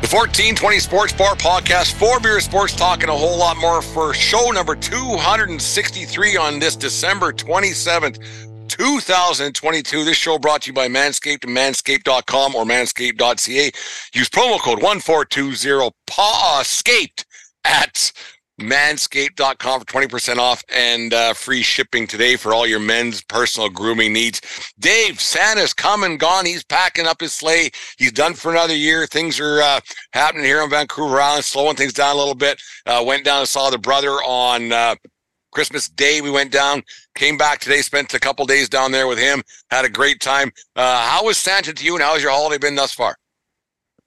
[0.00, 4.14] The 1420 Sports Bar Podcast, four beer sports talk, and a whole lot more for
[4.14, 8.18] show number 263 on this December 27th,
[8.66, 10.02] 2022.
[10.02, 13.70] This show brought to you by Manscaped and manscaped.com or manscaped.ca.
[14.14, 17.24] Use promo code 1420 PAWSCAPED
[17.64, 18.12] at
[18.60, 24.12] manscaped.com for 20% off and uh, free shipping today for all your men's personal grooming
[24.12, 24.40] needs.
[24.78, 26.46] Dave, Santa's come and gone.
[26.46, 27.70] He's packing up his sleigh.
[27.98, 29.06] He's done for another year.
[29.06, 29.80] Things are uh,
[30.12, 32.60] happening here on Vancouver Island, slowing things down a little bit.
[32.86, 34.94] Uh, went down and saw the brother on uh,
[35.52, 36.20] Christmas Day.
[36.20, 36.82] We went down,
[37.14, 40.52] came back today, spent a couple days down there with him, had a great time.
[40.76, 43.16] Uh, how was Santa to you and how has your holiday been thus far?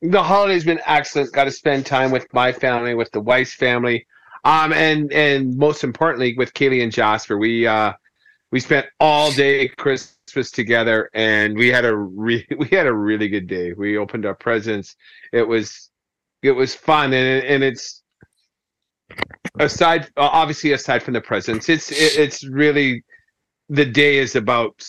[0.02, 1.32] The holiday's been excellent.
[1.32, 4.06] Got to spend time with my family, with the wife's family.
[4.44, 7.94] Um, and and most importantly, with Kaylee and Jasper, we uh,
[8.52, 13.30] we spent all day Christmas together, and we had a re- we had a really
[13.30, 13.74] good day.
[13.74, 14.96] We opened our presents.
[15.32, 15.90] It was
[16.42, 18.04] it was fun, and and it's
[19.60, 23.04] aside obviously aside from the presents, it's it, it's really
[23.70, 24.86] the day is about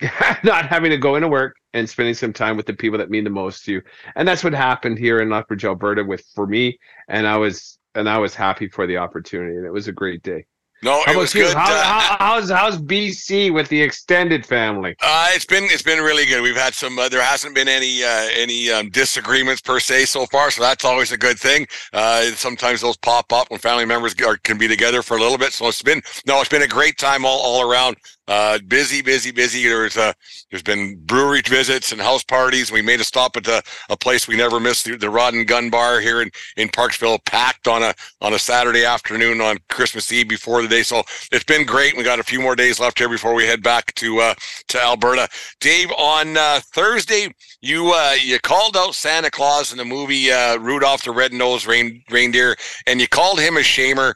[0.44, 3.24] not having to go into work and spending some time with the people that mean
[3.24, 3.82] the most to you.
[4.14, 6.78] And that's what happened here in Lethbridge, Alberta with for me.
[7.08, 10.22] And I was and I was happy for the opportunity, and it was a great
[10.22, 10.46] day.
[10.82, 11.44] No, how it was you?
[11.44, 11.56] good.
[11.56, 14.94] How, uh, how, how's how's BC with the extended family?
[15.00, 16.42] Uh, it's been it's been really good.
[16.42, 16.98] We've had some.
[16.98, 20.84] Uh, there hasn't been any uh, any um, disagreements per se so far, so that's
[20.84, 21.66] always a good thing.
[21.94, 25.38] Uh, sometimes those pop up when family members are, can be together for a little
[25.38, 25.54] bit.
[25.54, 27.96] So it's been no, it's been a great time all, all around.
[28.28, 29.68] Uh, busy, busy, busy.
[29.68, 30.12] There's uh,
[30.50, 32.72] there's been brewery visits and house parties.
[32.72, 35.46] We made a stop at a, a place we never missed, the, the Rod and
[35.46, 40.10] Gun Bar here in, in Parksville, packed on a on a Saturday afternoon on Christmas
[40.12, 40.82] Eve before the day.
[40.82, 41.96] So it's been great.
[41.96, 44.34] We got a few more days left here before we head back to uh,
[44.68, 45.28] to Alberta.
[45.60, 50.58] Dave, on uh, Thursday, you uh, you called out Santa Claus in the movie uh,
[50.58, 52.56] Rudolph the Red-Nosed Rain, Reindeer,
[52.88, 54.14] and you called him a shamer.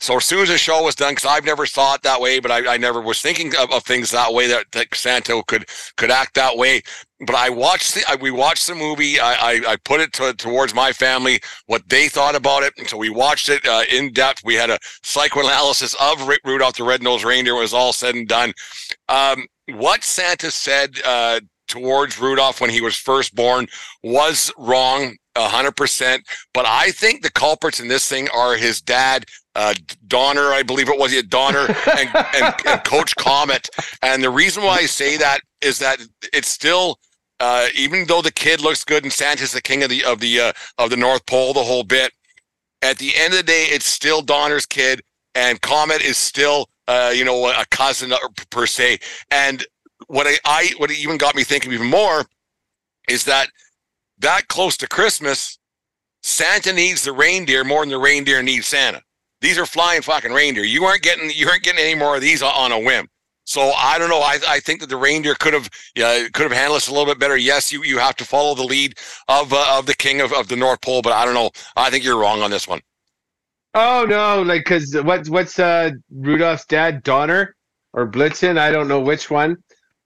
[0.00, 2.38] So as soon as the show was done, because I've never saw it that way,
[2.38, 5.66] but I, I never was thinking of, of, things that way that, that Santa could
[5.96, 6.82] could act that way.
[7.26, 9.18] But I watched the I, we watched the movie.
[9.18, 12.88] I I, I put it to, towards my family what they thought about it, and
[12.88, 14.42] so we watched it uh, in depth.
[14.44, 17.54] We had a psychoanalysis of Rick Rudolph the Red-Nosed Reindeer.
[17.54, 18.52] It was all said and done.
[19.08, 23.66] Um, what Santa said uh, towards Rudolph when he was first born
[24.02, 26.22] was wrong, hundred percent.
[26.54, 29.24] But I think the culprits in this thing are his dad
[29.58, 29.74] uh,
[30.06, 33.68] Donner, I believe it was, he Donner and, and, and, Coach Comet.
[34.02, 35.98] And the reason why I say that is that
[36.32, 37.00] it's still,
[37.40, 40.40] uh, even though the kid looks good and Santa's the king of the of the
[40.40, 42.12] uh, of the North Pole, the whole bit.
[42.82, 45.02] At the end of the day, it's still Donner's kid,
[45.34, 48.12] and Comet is still, uh, you know, a cousin
[48.50, 49.00] per se.
[49.32, 49.66] And
[50.06, 52.24] what I, I what even got me thinking even more
[53.08, 53.48] is that
[54.18, 55.58] that close to Christmas,
[56.22, 59.02] Santa needs the reindeer more than the reindeer needs Santa.
[59.40, 60.64] These are flying fucking reindeer.
[60.64, 63.08] You aren't getting you aren't getting any more of these on a whim.
[63.44, 64.20] So I don't know.
[64.20, 67.06] I, I think that the reindeer could have yeah, could have handled this a little
[67.06, 67.36] bit better.
[67.36, 68.98] Yes, you, you have to follow the lead
[69.28, 71.50] of uh, of the king of, of the North Pole, but I don't know.
[71.76, 72.80] I think you're wrong on this one.
[73.74, 77.54] Oh no, like because what's what's uh Rudolph's dad, Donner
[77.92, 78.58] or Blitzen?
[78.58, 79.56] I don't know which one,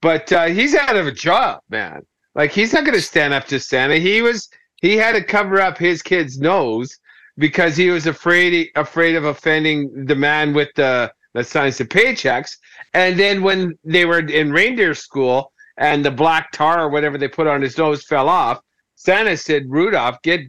[0.01, 2.05] but uh, he's out of a job, man.
[2.35, 3.97] Like he's not going to stand up to Santa.
[3.97, 4.49] He was
[4.81, 6.97] he had to cover up his kid's nose
[7.37, 12.57] because he was afraid afraid of offending the man with the that signs the paychecks.
[12.93, 17.27] And then when they were in reindeer school and the black tar or whatever they
[17.27, 18.61] put on his nose fell off,
[18.95, 20.41] Santa said, Rudolph, get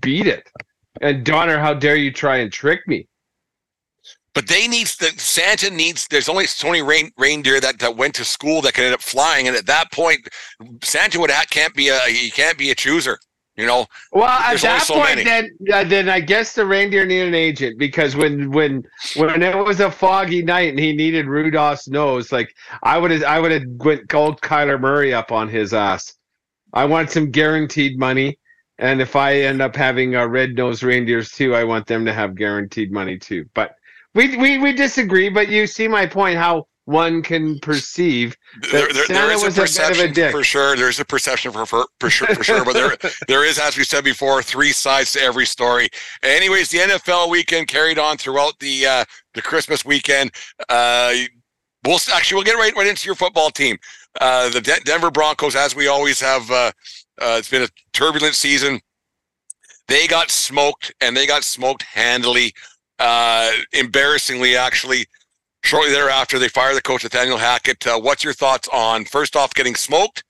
[0.00, 0.48] beat it.
[1.00, 3.08] And Donner, how dare you try and trick me?
[4.34, 6.06] But they need the Santa needs.
[6.08, 9.00] There's only so many rain, reindeer that, that went to school that can end up
[9.00, 10.28] flying, and at that point,
[10.82, 13.18] Santa would have, can't be a he can't be a chooser.
[13.56, 13.86] You know.
[14.12, 17.78] Well, at that so point, then uh, then I guess the reindeer needed an agent
[17.78, 18.84] because when when
[19.16, 23.24] when it was a foggy night and he needed Rudolph's nose, like I would have
[23.24, 26.14] I would have went called Kyler Murray up on his ass.
[26.74, 28.38] I want some guaranteed money,
[28.78, 32.12] and if I end up having a red nosed reindeers too, I want them to
[32.12, 33.46] have guaranteed money too.
[33.54, 33.74] But
[34.14, 35.30] we we we disagree.
[35.30, 39.42] But you see my point how one can perceive that There, there, there Santa is
[39.42, 40.30] a was a bit of a perception dick.
[40.30, 40.76] for sure.
[40.76, 42.64] There's a perception for for, for sure, for sure.
[42.64, 42.96] But there
[43.28, 45.88] there is, as we said before, three sides to every story.
[46.22, 49.04] Anyways, the NFL weekend carried on throughout the uh,
[49.34, 50.30] the Christmas weekend.
[50.68, 51.12] Uh,
[51.84, 53.76] we'll actually we'll get right right into your football team.
[54.20, 56.50] Uh, the De- Denver Broncos, as we always have.
[56.50, 56.70] Uh,
[57.20, 58.80] uh, it's been a turbulent season.
[59.88, 62.52] They got smoked, and they got smoked handily,
[62.98, 65.06] uh, embarrassingly, actually.
[65.66, 67.84] Shortly thereafter, they fired the coach, Nathaniel Hackett.
[67.84, 70.22] Uh, what's your thoughts on first off getting smoked,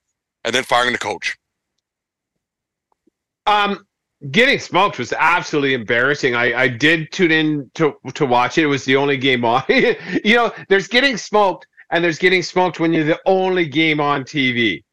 [0.44, 1.36] and then firing the coach?
[3.46, 3.86] Um,
[4.30, 6.34] getting smoked was absolutely embarrassing.
[6.34, 8.62] I, I did tune in to to watch it.
[8.62, 9.62] It was the only game on.
[9.68, 14.24] you know, there's getting smoked, and there's getting smoked when you're the only game on
[14.24, 14.84] TV.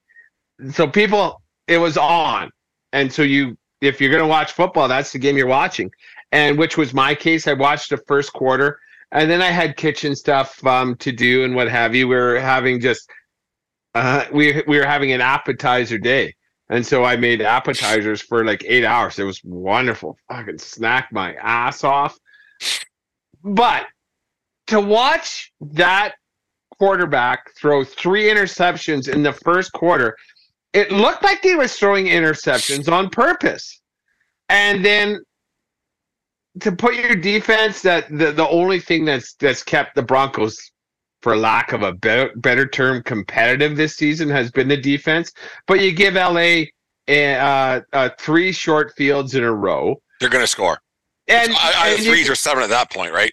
[0.73, 2.51] So people, it was on,
[2.91, 5.89] and so you, if you're gonna watch football, that's the game you're watching.
[6.33, 7.47] And which was my case.
[7.47, 8.81] I watched the first quarter,
[9.13, 12.07] and then I had kitchen stuff um, to do and what have you.
[12.07, 13.09] We were having just,
[13.93, 16.33] uh, we we were having an appetizer day.
[16.69, 19.19] And so I made appetizers for like eight hours.
[19.19, 20.17] It was wonderful.
[20.29, 22.17] Fucking snack my ass off.
[23.43, 23.85] But
[24.67, 26.15] to watch that
[26.79, 30.15] quarterback throw three interceptions in the first quarter,
[30.73, 33.81] it looked like he was throwing interceptions on purpose.
[34.49, 35.19] And then
[36.59, 40.57] to put your defense that the, the only thing that's that's kept the Broncos
[41.21, 45.31] for lack of a better, better term, competitive this season has been the defense.
[45.67, 46.63] But you give LA
[47.07, 50.79] uh, uh, three short fields in a row, They're going to score.
[51.27, 53.31] and, I, I, and, you- threes or seven at that point, right?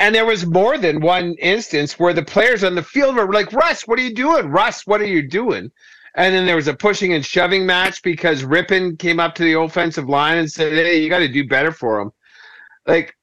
[0.00, 3.52] and there was more than one instance where the players on the field were like,
[3.52, 4.48] "Russ, what are you doing?
[4.48, 5.70] Russ, what are you doing?"
[6.14, 9.58] And then there was a pushing and shoving match because Rypien came up to the
[9.60, 12.10] offensive line and said, "Hey, you got to do better for him."
[12.88, 13.14] Like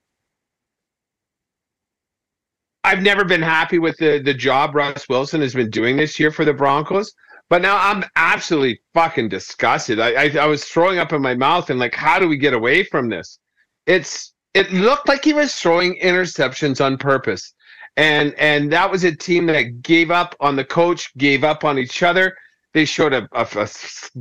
[2.84, 6.32] I've never been happy with the the job Russ Wilson has been doing this year
[6.32, 7.12] for the Broncos,
[7.50, 10.00] but now I'm absolutely fucking disgusted.
[10.00, 12.54] I, I I was throwing up in my mouth and like, how do we get
[12.54, 13.40] away from this?
[13.88, 17.56] It's it looked like he was throwing interceptions on purpose,
[17.98, 21.80] and and that was a team that gave up on the coach, gave up on
[21.80, 22.38] each other.
[22.76, 23.70] They showed a, a, a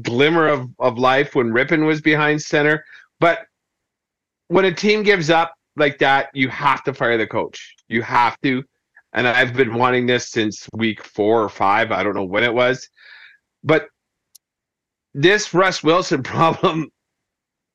[0.01, 2.85] glimmer of, of life when Rypien was behind center,
[3.21, 3.41] but
[4.49, 7.75] when a team gives up like that, you have to fire the coach.
[7.89, 8.63] You have to.
[9.13, 11.93] And I've been wanting this since week four or five.
[11.93, 12.89] I don't know when it was.
[13.63, 13.87] But
[15.15, 16.91] this Russ Wilson problem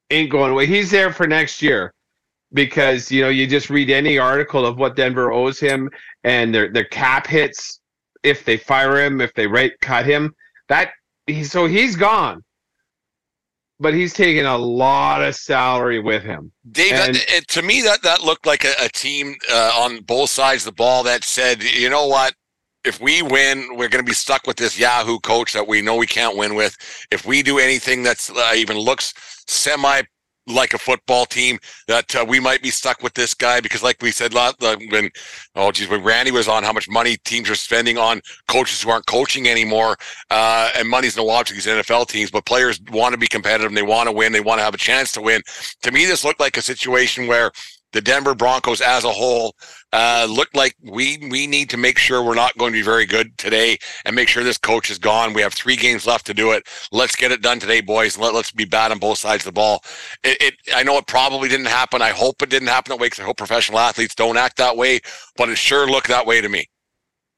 [0.09, 0.65] ain't going away.
[0.65, 1.93] He's there for next year
[2.53, 5.89] because, you know, you just read any article of what Denver owes him
[6.23, 7.79] and their their cap hits
[8.23, 10.35] if they fire him, if they rate cut him.
[10.67, 10.91] That
[11.27, 12.43] he so he's gone.
[13.79, 16.51] But he's taking a lot of salary with him.
[16.71, 20.01] Dave, And- that, it, to me, that that looked like a, a team uh, on
[20.01, 22.33] both sides of the ball that said, you know what,
[22.85, 25.95] if we win, we're going to be stuck with this Yahoo coach that we know
[25.95, 26.75] we can't win with.
[27.11, 29.13] If we do anything that's uh, even looks
[29.47, 30.03] semi
[30.49, 34.01] like a football team, that uh, we might be stuck with this guy because, like
[34.01, 35.09] we said, lot uh, when
[35.55, 38.89] oh geez, when Randy was on, how much money teams are spending on coaches who
[38.89, 39.95] aren't coaching anymore,
[40.31, 43.77] uh, and money's no object these NFL teams, but players want to be competitive and
[43.77, 45.41] they want to win, they want to have a chance to win.
[45.83, 47.51] To me, this looked like a situation where
[47.91, 49.55] the Denver Broncos as a whole
[49.91, 53.05] uh, looked like we we need to make sure we're not going to be very
[53.05, 55.33] good today and make sure this coach is gone.
[55.33, 56.67] We have three games left to do it.
[56.91, 58.17] Let's get it done today, boys.
[58.17, 59.83] Let, let's be bad on both sides of the ball.
[60.23, 62.01] It, it I know it probably didn't happen.
[62.01, 64.77] I hope it didn't happen that way because I hope professional athletes don't act that
[64.77, 64.99] way,
[65.35, 66.65] but it sure looked that way to me.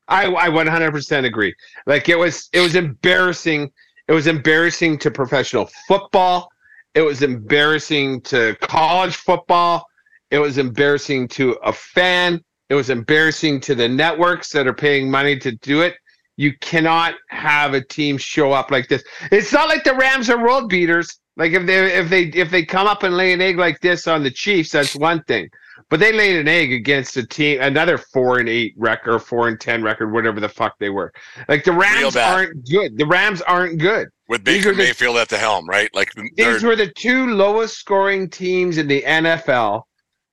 [0.08, 1.56] I I 100% agree.
[1.86, 3.72] Like it was it was embarrassing.
[4.08, 6.50] It was embarrassing to professional football.
[6.94, 9.86] It was embarrassing to college football.
[10.32, 12.42] It was embarrassing to a fan.
[12.70, 15.96] It was embarrassing to the networks that are paying money to do it.
[16.38, 19.04] You cannot have a team show up like this.
[19.32, 21.20] It's not like the Rams are world beaters.
[21.38, 24.08] Like if they if they if they come up and lay an egg like this
[24.08, 25.50] on the Chiefs, that's one thing.
[25.90, 29.50] But they laid an egg against a team, another four and eight record, or four
[29.50, 31.12] and ten record, whatever the fuck they were.
[31.50, 32.98] Like the Rams aren't good.
[32.98, 34.08] The Rams aren't good.
[34.30, 35.90] With Baker the- Mayfield at the helm, right?
[35.94, 39.84] Like These were the two lowest scoring teams in the NFL,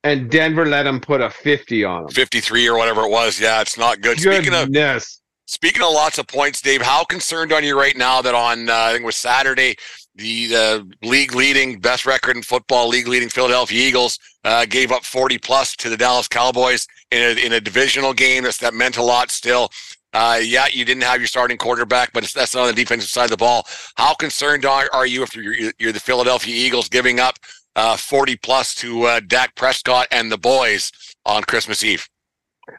[0.03, 2.11] and Denver let them put a fifty on them.
[2.11, 3.39] 53 or whatever it was.
[3.39, 4.19] Yeah, it's not good.
[4.19, 5.21] Speaking of Goodness.
[5.47, 8.73] Speaking of lots of points, Dave, how concerned are you right now that on uh,
[8.73, 9.75] I think it was Saturday,
[10.13, 15.03] the uh, league leading best record in football, league leading Philadelphia Eagles uh, gave up
[15.03, 18.43] 40 plus to the Dallas Cowboys in a, in a divisional game.
[18.43, 19.71] That's, that meant a lot still.
[20.13, 23.09] Uh, yeah, you didn't have your starting quarterback, but it's, that's not on the defensive
[23.09, 23.65] side of the ball.
[23.95, 27.39] How concerned are, are you if you're, you're the Philadelphia Eagles giving up
[27.75, 30.91] uh, 40 plus to uh, Dak Prescott and the boys
[31.25, 32.07] on Christmas Eve?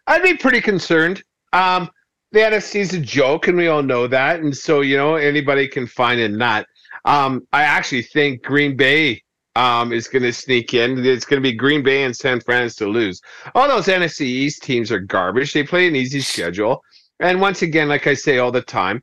[0.06, 1.22] I'd be pretty concerned.
[1.52, 1.90] Um,
[2.32, 5.66] the NFC is a joke, and we all know that, and so you know anybody
[5.66, 6.66] can find a nut.
[7.04, 9.22] Um, I actually think Green Bay
[9.56, 11.04] um, is going to sneak in.
[11.04, 13.20] It's going to be Green Bay and San Fran to lose.
[13.54, 15.52] All those NFC East teams are garbage.
[15.52, 16.82] They play an easy schedule,
[17.18, 19.02] and once again, like I say all the time,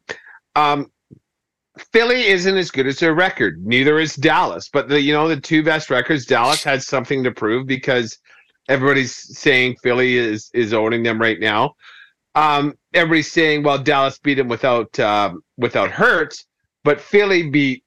[0.55, 0.89] um,
[1.91, 3.65] Philly isn't as good as their record.
[3.65, 4.69] Neither is Dallas.
[4.69, 8.17] But the you know the two best records, Dallas had something to prove because
[8.69, 11.75] everybody's saying Philly is is owning them right now.
[12.35, 16.45] Um, everybody's saying, well, Dallas beat them without uh, without Hurts,
[16.83, 17.83] but Philly beat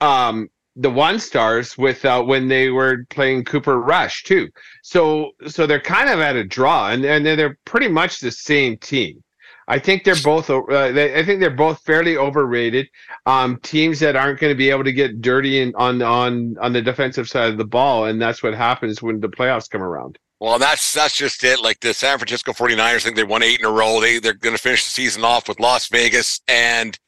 [0.00, 4.48] um, the one stars with uh, when they were playing Cooper Rush too.
[4.82, 8.76] So so they're kind of at a draw, and and they're pretty much the same
[8.78, 9.21] team.
[9.68, 10.50] I think they're both.
[10.50, 12.88] Uh, I think they're both fairly overrated.
[13.26, 16.72] Um, teams that aren't going to be able to get dirty in, on on on
[16.72, 20.18] the defensive side of the ball, and that's what happens when the playoffs come around.
[20.40, 21.62] Well, that's that's just it.
[21.62, 24.00] Like the San Francisco 49ers think they won eight in a row.
[24.00, 26.98] They they're going to finish the season off with Las Vegas and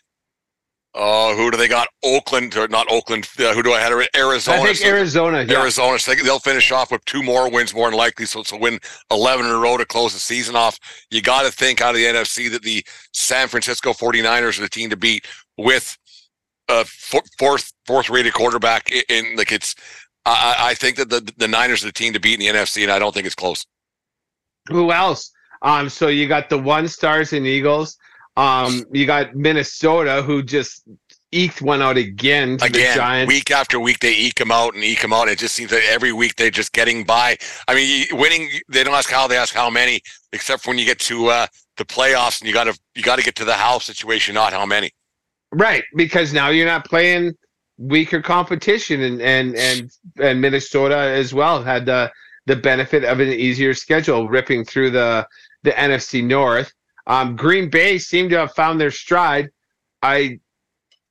[0.94, 1.88] uh, who do they got?
[2.04, 3.28] Oakland or not Oakland?
[3.38, 3.92] Uh, who do I have?
[4.16, 4.60] Arizona.
[4.60, 5.42] I think so, Arizona.
[5.42, 5.60] Yeah.
[5.60, 5.98] Arizona.
[5.98, 8.26] So they, they'll finish off with two more wins, more than likely.
[8.26, 8.78] So to win
[9.10, 10.78] 11 in a row to close the season off.
[11.10, 14.68] You got to think out of the NFC that the San Francisco 49ers are the
[14.68, 15.26] team to beat
[15.58, 15.98] with
[16.68, 18.90] a fourth fourth rated quarterback.
[18.90, 19.74] In, in like it's,
[20.24, 22.84] I, I think that the the Niners are the team to beat in the NFC,
[22.84, 23.66] and I don't think it's close.
[24.68, 25.32] Who else?
[25.62, 27.96] Um, so you got the one stars and Eagles.
[28.36, 30.82] Um, you got Minnesota who just
[31.32, 33.28] eked one out again to again, the Giants.
[33.32, 35.28] Week after week, they eke them out and eke them out.
[35.28, 37.36] It just seems like every week they're just getting by.
[37.68, 38.50] I mean, winning.
[38.68, 40.00] They don't ask how, they ask how many.
[40.32, 43.24] Except when you get to uh, the playoffs and you got to you got to
[43.24, 44.90] get to the house situation, not how many.
[45.52, 47.34] Right, because now you're not playing
[47.78, 52.10] weaker competition, and and and and Minnesota as well had the
[52.46, 55.26] the benefit of an easier schedule, ripping through the
[55.62, 56.72] the NFC North.
[57.06, 59.50] Um, Green Bay seemed to have found their stride.
[60.02, 60.38] I,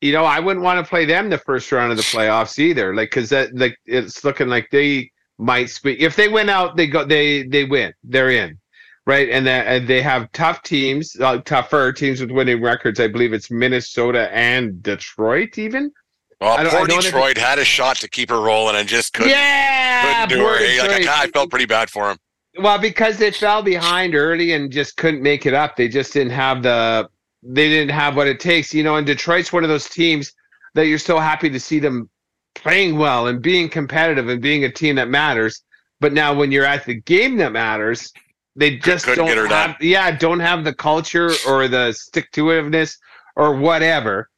[0.02, 2.96] you know, I wouldn't want to play them the first round of the playoffs either.
[2.96, 6.00] Like, cause that, like, it's looking like they might speak.
[6.00, 7.94] If they win out, they go, they, they win.
[8.04, 8.60] They're in.
[9.06, 9.30] Right.
[9.30, 13.00] And, that, and they have tough teams, uh, tougher teams with winning records.
[13.00, 15.92] I believe it's Minnesota and Detroit, even.
[16.40, 19.32] Well, poor Detroit had a shot to keep her rolling and just couldn't.
[19.32, 20.58] Yeah, couldn't do her.
[20.58, 22.18] Hey, like, I, I felt pretty bad for him.
[22.60, 25.76] Well, because they fell behind early and just couldn't make it up.
[25.76, 27.10] They just didn't have the
[27.42, 28.74] they didn't have what it takes.
[28.74, 30.34] You know, and Detroit's one of those teams
[30.76, 32.10] that you're so happy to see them
[32.56, 35.64] playing well and being competitive and being a team that matters.
[36.00, 38.12] But now when you're at the game that matters,
[38.56, 39.76] they just couldn't don't have done.
[39.82, 42.98] yeah, don't have the culture or the stick to itiveness
[43.36, 44.30] or whatever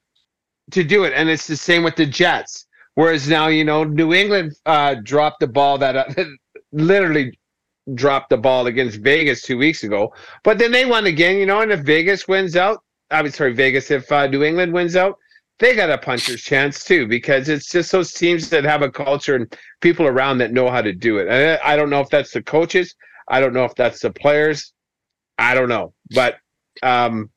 [0.71, 1.13] to do it.
[1.15, 2.65] And it's the same with the Jets.
[2.95, 6.05] Whereas now, you know, New England uh, dropped the ball that uh,
[6.71, 7.37] literally
[7.93, 10.13] dropped the ball against Vegas two weeks ago.
[10.43, 13.91] But then they won again, you know, and if Vegas wins out, I'm sorry, Vegas,
[13.91, 15.17] if uh, New England wins out,
[15.59, 19.35] they got a puncher's chance too, because it's just those teams that have a culture
[19.35, 21.27] and people around that know how to do it.
[21.27, 22.93] And I don't know if that's the coaches.
[23.29, 24.73] I don't know if that's the players.
[25.37, 25.93] I don't know.
[26.11, 26.35] But
[26.83, 27.29] um,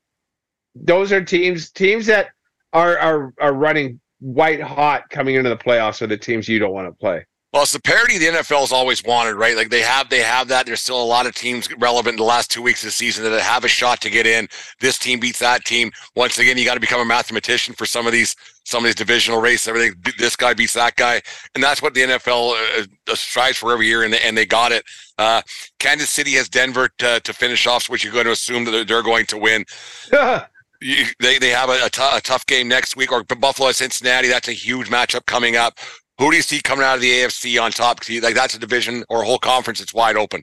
[0.75, 2.29] those are teams teams that
[2.73, 6.73] are, are are running white hot coming into the playoffs are the teams you don't
[6.73, 7.25] want to play.
[7.53, 9.57] Well, it's the parity the NFL has always wanted, right?
[9.57, 10.67] Like they have, they have that.
[10.67, 13.25] There's still a lot of teams relevant in the last two weeks of the season
[13.25, 14.49] that have a shot to get in.
[14.81, 15.91] This team beats that team.
[16.15, 18.95] Once again, you got to become a mathematician for some of these, some of these
[18.95, 19.67] divisional races.
[19.67, 19.95] Everything.
[20.19, 21.23] This guy beats that guy,
[21.55, 24.71] and that's what the NFL uh, strives for every year, and they, and they got
[24.71, 24.85] it.
[25.17, 25.41] Uh,
[25.79, 29.03] Kansas City has Denver to, to finish off, which you're going to assume that they're
[29.03, 29.65] going to win.
[30.81, 34.29] You, they they have a, a, t- a tough game next week, or Buffalo Cincinnati.
[34.29, 35.77] That's a huge matchup coming up.
[36.19, 38.01] Who do you see coming out of the AFC on top?
[38.09, 40.43] Like that's a division or a whole conference that's wide open.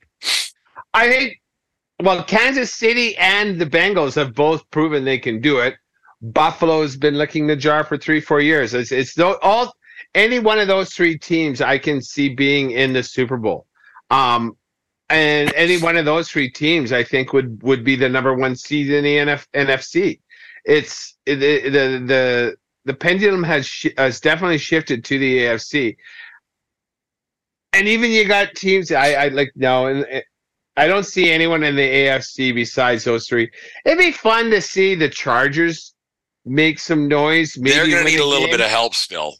[0.93, 1.41] I think.
[2.01, 5.75] Well, Kansas City and the Bengals have both proven they can do it.
[6.21, 8.73] Buffalo's been licking the jar for three, four years.
[8.73, 9.73] It's, it's all
[10.13, 13.65] any one of those three teams I can see being in the Super Bowl.
[14.09, 14.57] Um,
[15.09, 18.55] and any one of those three teams, I think, would would be the number one
[18.55, 20.19] seed in the NF, NFC.
[20.65, 22.55] It's the the the
[22.85, 25.97] the pendulum has sh- has definitely shifted to the AFC.
[27.73, 28.91] And even you got teams.
[28.91, 30.23] I I like no, and
[30.77, 33.49] I don't see anyone in the AFC besides those three.
[33.85, 35.93] It'd be fun to see the Chargers
[36.45, 37.57] make some noise.
[37.57, 38.51] Maybe they're going to need a little game.
[38.51, 39.35] bit of help still.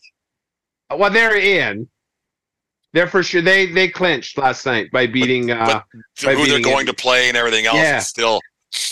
[0.96, 1.88] Well, they're in.
[2.94, 3.42] They're for sure.
[3.42, 5.48] They they clinched last night by beating.
[5.48, 5.82] But, uh,
[6.24, 7.78] by who they're going to play and everything else.
[7.78, 8.00] Yeah.
[8.00, 8.40] Still,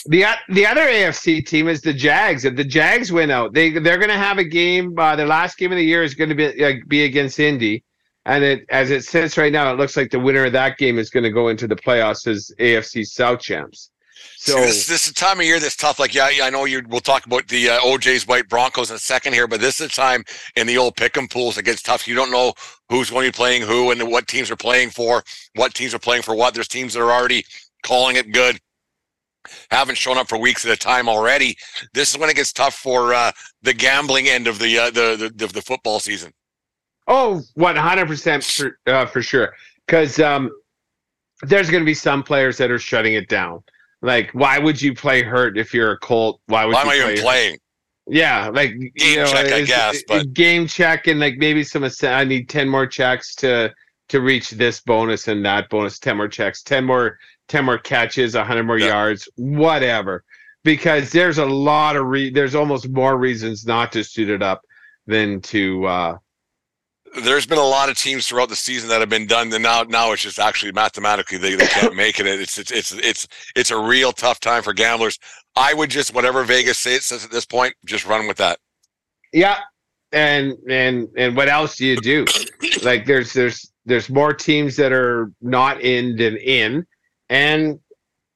[0.06, 2.46] the the other AFC team is the Jags.
[2.46, 4.98] If the Jags win out, they they're going to have a game.
[4.98, 7.84] Uh, their last game of the year is going to be uh, be against Indy,
[8.25, 10.98] and it as it sits right now, it looks like the winner of that game
[10.98, 13.92] is going to go into the playoffs as AFC South champs.
[14.38, 16.00] So See, this, this is a time of year that's tough.
[16.00, 16.82] Like, yeah, I know you.
[16.89, 19.88] We'll talk about the uh, OJ's White Broncos in a second here, but this is
[19.88, 20.24] a time
[20.58, 22.08] in the old pick'em pools that gets tough.
[22.08, 22.53] You don't know
[22.89, 25.24] who's going to be playing who and what teams are playing for,
[25.56, 26.53] what teams are playing for what.
[26.53, 27.46] There's teams that are already
[27.84, 28.60] calling it good,
[29.71, 31.55] haven't shown up for weeks at a time already.
[31.93, 33.31] This is when it gets tough for uh,
[33.62, 36.33] the gambling end of the, uh, the, the the football season.
[37.07, 39.53] Oh, 100% for, uh, for sure.
[39.85, 40.50] Because um,
[41.41, 43.63] there's going to be some players that are shutting it down.
[44.01, 46.39] Like, why would you play hurt if you're a Colt?
[46.47, 47.57] Why would Why you am I play even playing?
[48.05, 51.85] Yeah, like Game you know, check, I guess, but- game check and like maybe some.
[51.85, 53.73] ass- I need ten more checks to
[54.09, 56.00] to reach this bonus and that bonus.
[56.00, 58.88] Ten more checks, ten more, ten more catches, hundred more Yeah.
[58.88, 60.23] yards, whatever.
[60.63, 62.29] Because there's a lot of re.
[62.29, 64.62] There's almost more reasons not to suit it up
[65.07, 65.85] than to.
[65.85, 66.17] uh
[67.23, 69.83] There's been a lot of teams throughout the season that have been done, and now
[69.83, 72.25] now it's just actually mathematically they, they can't make it.
[72.27, 75.19] It's it's it's it's it's a real tough time for gamblers.
[75.55, 78.57] I would just whatever Vegas says says at this point, just run with that.
[79.33, 79.57] Yeah,
[80.13, 82.25] and and and what else do you do?
[82.83, 86.85] like there's there's there's more teams that are not in than in,
[87.33, 87.79] and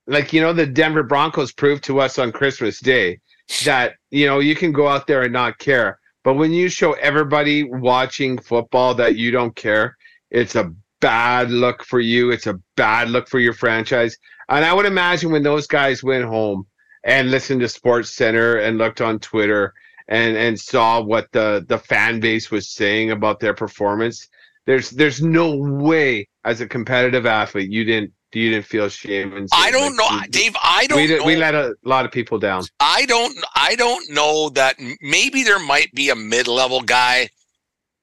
[0.07, 3.19] like you know the Denver Broncos proved to us on Christmas Day
[3.63, 6.93] that you know you can go out there and not care, but when you show
[6.93, 9.95] everybody watching football that you don't care,
[10.31, 12.31] it's a bad look for you.
[12.31, 14.17] It's a bad look for your franchise.
[14.49, 16.65] And I would imagine when those guys went home
[17.03, 19.73] and listened to Sports Center and looked on Twitter
[20.07, 24.27] and and saw what the the fan base was saying about their performance
[24.65, 29.48] there's there's no way as a competitive athlete you didn't you didn't feel shame and
[29.53, 30.55] I don't know, Dave.
[30.62, 31.25] I don't we, did, know.
[31.25, 35.60] we let a lot of people down I don't I don't know that maybe there
[35.60, 37.29] might be a mid-level guy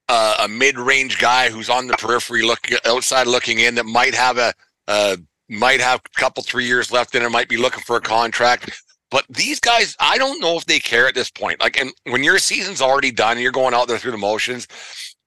[0.08, 4.38] uh, a mid-range guy who's on the periphery look outside looking in that might have
[4.38, 4.52] a
[4.88, 5.16] uh,
[5.48, 8.70] might have a couple three years left in it might be looking for a contract
[9.10, 12.24] but these guys I don't know if they care at this point like and when
[12.24, 14.66] your season's already done and you're going out there through the motions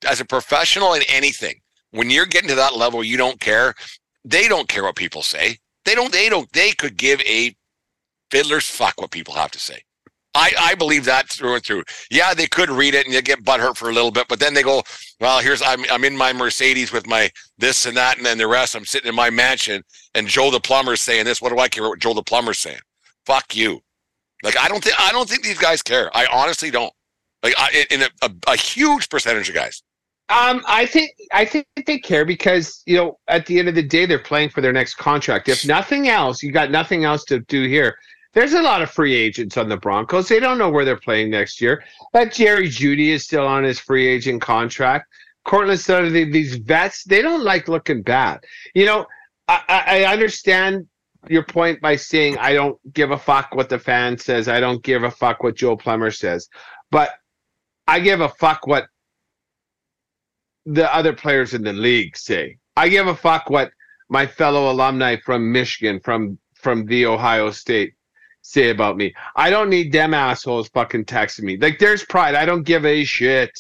[0.08, 1.56] as a professional in anything
[1.92, 3.74] when you're getting to that level you don't care
[4.30, 5.58] they don't care what people say
[5.88, 7.56] they don't they don't they could give a
[8.30, 9.82] fiddlers fuck what people have to say.
[10.36, 11.84] I, I believe that through and through.
[12.12, 14.54] Yeah, they could read it and they get butthurt for a little bit, but then
[14.54, 14.84] they go,
[15.20, 18.48] well, here's I'm I'm in my Mercedes with my this and that and then the
[18.48, 18.76] rest.
[18.76, 19.82] I'm sitting in my mansion
[20.14, 21.42] and Joe the plumber's saying this.
[21.42, 22.82] What do I care what Joe the plumber's saying?
[23.26, 23.80] Fuck you.
[24.44, 26.12] Like I don't think I don't think these guys care.
[26.16, 26.94] I honestly don't.
[27.44, 29.82] Like I, in a, a, a huge percentage of guys.
[30.30, 33.84] Um i think i think they care because you know at the end of the
[33.84, 35.50] day they're playing for their next contract.
[35.50, 37.98] If nothing else you got nothing else to do here.
[38.34, 40.28] There's a lot of free agents on the broncos.
[40.28, 41.84] They don't know where they're playing next year.
[42.14, 45.08] That Jerry Jeudy is still on his free agent contract.
[45.44, 48.42] Courtland Sutton, these vets, they don't like looking bad.
[48.76, 49.08] You know,
[49.48, 50.86] I, I understand
[51.30, 54.48] your point by saying I don't give a fuck what the fan says.
[54.48, 56.48] I don't give a fuck what Joe Plummer says,
[56.92, 57.12] but
[57.88, 58.88] I give a fuck what
[60.68, 62.58] the other players in the league say.
[62.76, 63.72] I give a fuck what
[64.10, 67.94] my fellow alumni from Michigan, from from the Ohio State
[68.42, 69.14] say about me.
[69.36, 71.58] I don't need them assholes fucking texting me.
[71.58, 72.36] Like there's pride.
[72.36, 73.52] I don't give a shit.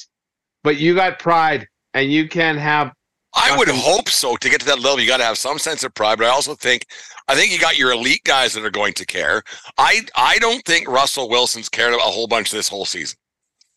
[0.63, 2.91] But you got pride and you can have
[3.35, 4.35] I would hope so.
[4.35, 6.17] To get to that level, you got to have some sense of pride.
[6.17, 6.85] But I also think,
[7.27, 9.43] I think you got your elite guys that are going to care.
[9.77, 13.17] I I don't think Russell Wilson's cared a whole bunch this whole season.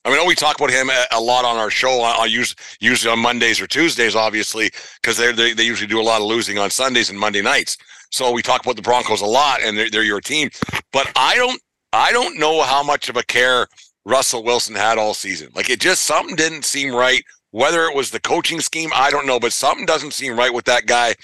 [0.05, 2.01] I mean, we talk about him a, lot on our show.
[2.01, 4.71] I, use usually on Mondays or Tuesdays, obviously,
[5.03, 7.77] because they they they usually do a lot of losing on Sundays and Monday nights.
[8.11, 10.49] So we talk about the Broncos a lot, and they're, they're your team.
[10.93, 11.61] But I don't
[11.93, 13.67] I don't know how much of a care
[14.07, 15.51] Russell Wilson had all season.
[15.55, 17.23] Like it just something didn't seem right.
[17.51, 20.65] Whether it was the coaching scheme, I don't know, but something doesn't seem right with
[20.67, 21.15] that guy.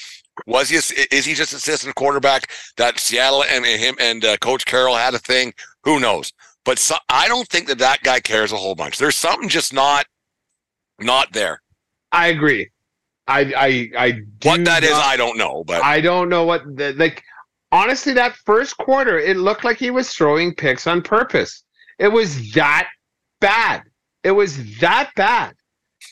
[0.47, 0.77] Was he?
[0.77, 5.19] Is he just assistant quarterback that Seattle and him and uh, Coach Carroll had a
[5.19, 5.55] thing?
[5.85, 6.33] Who knows?
[6.67, 8.99] But so, I don't think that that guy cares a whole bunch.
[8.99, 10.05] There's something just not
[10.99, 11.63] not there.
[12.11, 12.69] I agree.
[13.29, 15.63] I I I What that is, not- I don't know.
[15.65, 17.23] But I don't know what the, like
[17.71, 21.63] honestly that first quarter it looked like he was throwing picks on purpose.
[21.99, 22.89] It was that
[23.41, 23.83] bad.
[24.25, 25.55] It was that bad.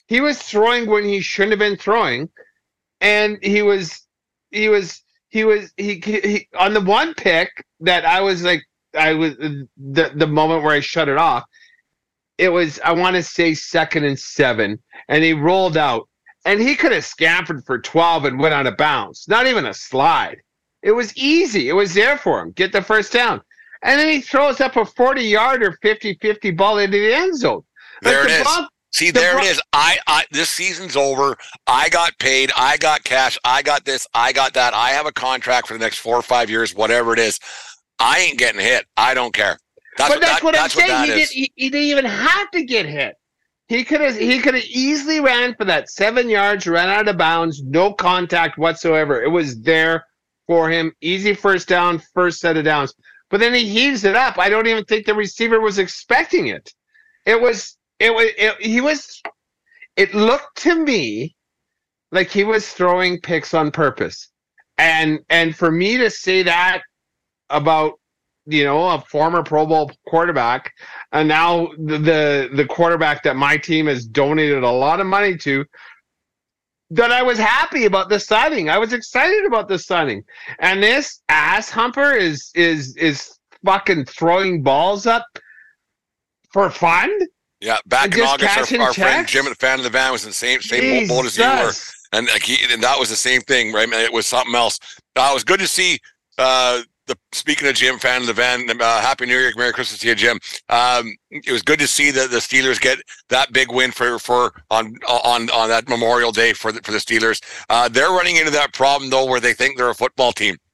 [0.07, 2.29] He was throwing when he shouldn't have been throwing
[3.01, 4.07] and he was
[4.53, 8.63] he was he was he, he, he on the one pick that I was like
[8.95, 11.45] I was the the moment where I shut it off
[12.39, 14.79] it was I want to say second and 7
[15.09, 16.09] and he rolled out
[16.45, 19.29] and he could have scampered for 12 and went on a bounce.
[19.29, 20.37] Not even a slide.
[20.83, 21.69] It was easy.
[21.69, 22.51] It was there for him.
[22.53, 23.41] Get the first down.
[23.83, 27.63] And then he throws up a 40 yarder 50 50 ball into the end zone.
[28.03, 28.43] Like there it the is.
[28.43, 29.63] Bron- See, the there Bron- it is.
[29.73, 31.37] I, I this season's over.
[31.67, 32.51] I got paid.
[32.57, 33.39] I got cash.
[33.45, 34.07] I got this.
[34.15, 34.73] I got that.
[34.75, 37.41] I have a contract for the next four or five years, whatever it is.
[37.99, 38.87] I ain't getting hit.
[38.97, 39.59] I don't care.
[39.97, 40.91] That's but what, that's that, what I'm that's saying.
[40.91, 43.17] What he, did, he, he didn't even have to get hit.
[43.69, 47.17] He could have he could have easily ran for that seven yards, ran out of
[47.17, 49.23] bounds, no contact whatsoever.
[49.23, 50.05] It was there
[50.47, 50.93] for him.
[51.01, 52.95] Easy first down, first set of downs.
[53.31, 54.39] But then he heaves it up.
[54.39, 56.73] I don't even think the receiver was expecting it.
[57.25, 59.23] It was it was it, he was
[59.97, 61.35] it looked to me
[62.13, 64.29] like he was throwing picks on purpose.
[64.77, 66.83] And and for me to say that
[67.51, 67.99] about
[68.47, 70.73] you know a former Pro Bowl quarterback,
[71.13, 75.65] and now the, the quarterback that my team has donated a lot of money to,
[76.91, 78.69] that I was happy about the signing.
[78.69, 80.23] I was excited about the signing,
[80.61, 85.27] and this ass humper is is is fucking throwing balls up
[86.53, 87.11] for fun.
[87.61, 90.31] Yeah, back in August, our, our friend Jim, the fan of the van, was in
[90.31, 91.73] the same same boat as you were,
[92.13, 93.91] and like he, and that was the same thing, right?
[93.91, 94.79] It was something else.
[95.17, 95.99] Uh, it was good to see
[96.37, 100.01] uh, the speaking of Jim, fan of the van, uh, happy New Year, Merry Christmas
[100.01, 100.39] to you, Jim.
[100.69, 104.53] Um, it was good to see the, the Steelers get that big win for for
[104.71, 107.43] on on on that Memorial Day for the, for the Steelers.
[107.69, 110.57] Uh, they're running into that problem though, where they think they're a football team.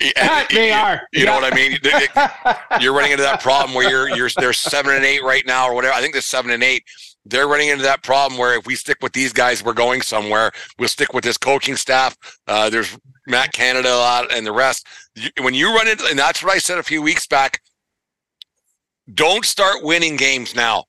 [0.00, 1.02] Yeah, they you, are.
[1.12, 1.24] You yeah.
[1.26, 1.78] know what I mean?
[2.80, 5.74] You're running into that problem where you're you're they're seven and eight right now or
[5.74, 5.92] whatever.
[5.92, 6.82] I think they're seven and eight.
[7.26, 10.50] They're running into that problem where if we stick with these guys, we're going somewhere.
[10.78, 12.16] We'll stick with this coaching staff.
[12.48, 14.86] Uh, there's Matt Canada a lot and the rest.
[15.40, 17.60] When you run into, and that's what I said a few weeks back.
[19.14, 20.84] Don't start winning games now.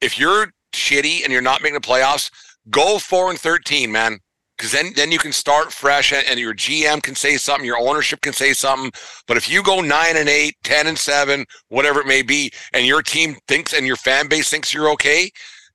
[0.00, 2.30] If you're shitty and you're not making the playoffs,
[2.70, 4.18] go four and thirteen, man.
[4.60, 7.78] Because then, then you can start fresh and, and your GM can say something, your
[7.78, 8.92] ownership can say something.
[9.26, 12.84] But if you go nine and eight, 10 and seven, whatever it may be, and
[12.84, 15.30] your team thinks and your fan base thinks you're okay,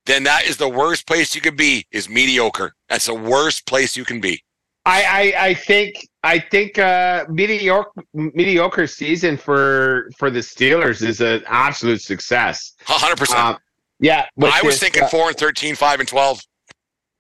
[0.06, 2.76] then that is the worst place you could be is mediocre.
[2.88, 4.45] That's the worst place you can be.
[4.86, 11.22] I, I, I think I think uh, mediocre mediocre season for for the Steelers is
[11.22, 12.74] an absolute success.
[12.86, 13.58] Hundred percent.
[14.00, 16.42] Yeah, I was thinking uh, four and 13, 5 and twelve.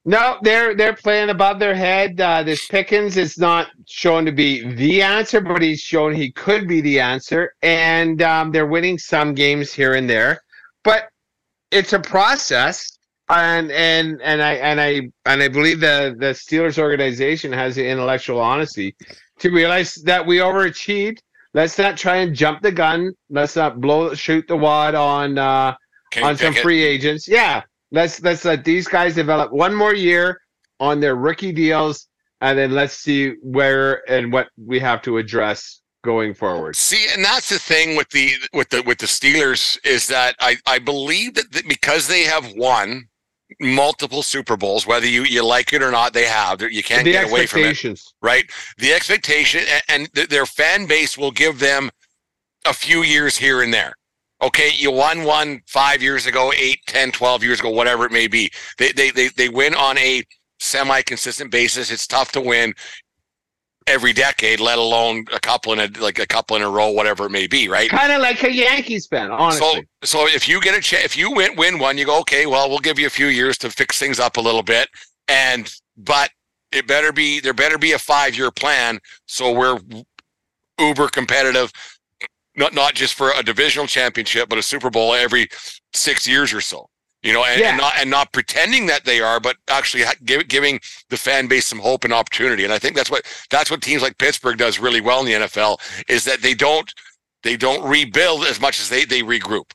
[0.07, 2.21] No, they're they're playing above their head.
[2.21, 6.67] Uh, this Pickens is not shown to be the answer, but he's shown he could
[6.67, 10.39] be the answer, and um, they're winning some games here and there.
[10.83, 11.09] But
[11.71, 12.94] it's a process
[13.29, 17.87] and and and I and I and I believe the the Steelers organization has the
[17.87, 18.95] intellectual honesty
[19.39, 21.17] to realize that we overachieved.
[21.53, 23.13] Let's not try and jump the gun.
[23.29, 25.75] Let's not blow shoot the wad on uh,
[26.21, 27.27] on some free agents.
[27.27, 30.39] Yeah, let's let's let these guys develop one more year
[30.79, 32.07] on their rookie deals,
[32.41, 36.75] and then let's see where and what we have to address going forward.
[36.75, 40.57] See, and that's the thing with the with the with the Steelers is that I
[40.67, 43.07] I believe that, that because they have won
[43.59, 46.61] multiple Super Bowls, whether you, you like it or not, they have.
[46.61, 48.01] You can't the get away from it.
[48.21, 48.49] Right.
[48.77, 51.91] The expectation and, and their fan base will give them
[52.65, 53.93] a few years here and there.
[54.41, 58.27] Okay, you won one five years ago, eight, 10, 12 years ago, whatever it may
[58.27, 58.51] be.
[58.77, 60.23] They, they, they, they win on a
[60.59, 61.91] semi consistent basis.
[61.91, 62.73] It's tough to win
[63.87, 67.25] every decade, let alone a couple in a like a couple in a row, whatever
[67.25, 67.89] it may be, right?
[67.89, 69.87] Kind of like a Yankees fan, honestly.
[70.03, 72.45] So, so if you get a chance, if you win win one, you go, okay,
[72.45, 74.89] well, we'll give you a few years to fix things up a little bit,
[75.27, 76.31] and but
[76.71, 79.79] it better be there better be a five year plan, so we're
[80.79, 81.71] uber competitive.
[82.57, 85.49] Not not just for a divisional championship, but a Super Bowl every
[85.93, 86.89] six years or so
[87.25, 87.69] you know, and, yeah.
[87.69, 91.65] and, not and not pretending that they are, but actually give, giving the fan base
[91.65, 92.63] some hope and opportunity.
[92.63, 95.47] And I think that's what that's what teams like Pittsburgh does really well in the
[95.47, 96.93] NFL is that they don't
[97.41, 99.71] they don't rebuild as much as they they regroup.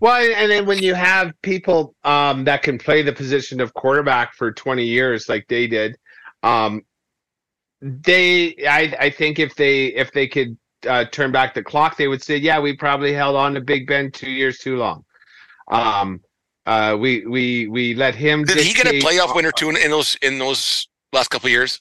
[0.00, 4.34] Well, and then when you have people um, that can play the position of quarterback
[4.34, 5.96] for 20 years, like they did,
[6.44, 6.82] um,
[7.80, 10.56] they I I think if they if they could
[10.88, 13.88] uh, turn back the clock, they would say, yeah, we probably held on to Big
[13.88, 15.04] Ben two years too long.
[15.68, 16.20] Um,
[16.66, 18.44] uh, we we we let him.
[18.44, 21.48] Did he get a playoff win or two in, in those in those last couple
[21.50, 21.80] years?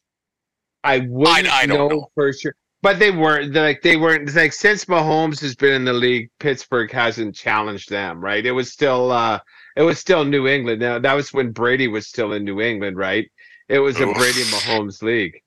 [0.84, 4.54] I wouldn't I, I know, know, for sure, but they weren't like they weren't like
[4.54, 8.20] since Mahomes has been in the league, Pittsburgh hasn't challenged them.
[8.20, 8.46] Right?
[8.46, 9.40] It was still uh,
[9.76, 10.82] it was still New England.
[10.82, 13.30] Now that was when Brady was still in New England, right?
[13.70, 15.40] It was a Brady Mahomes league,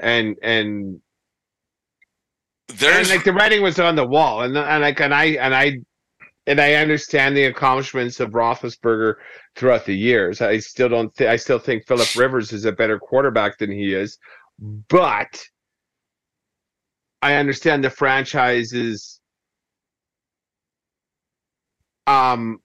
[0.00, 1.00] and and
[2.68, 5.54] there's and like the writing was on the wall, and and like and I and
[5.54, 5.78] I
[6.46, 9.14] and I understand the accomplishments of Roethlisberger
[9.56, 10.40] throughout the years.
[10.40, 11.14] I still don't.
[11.16, 14.18] Th- I still think Philip Rivers is a better quarterback than he is,
[14.58, 15.42] but
[17.22, 19.20] I understand the franchises.
[22.06, 22.58] Um,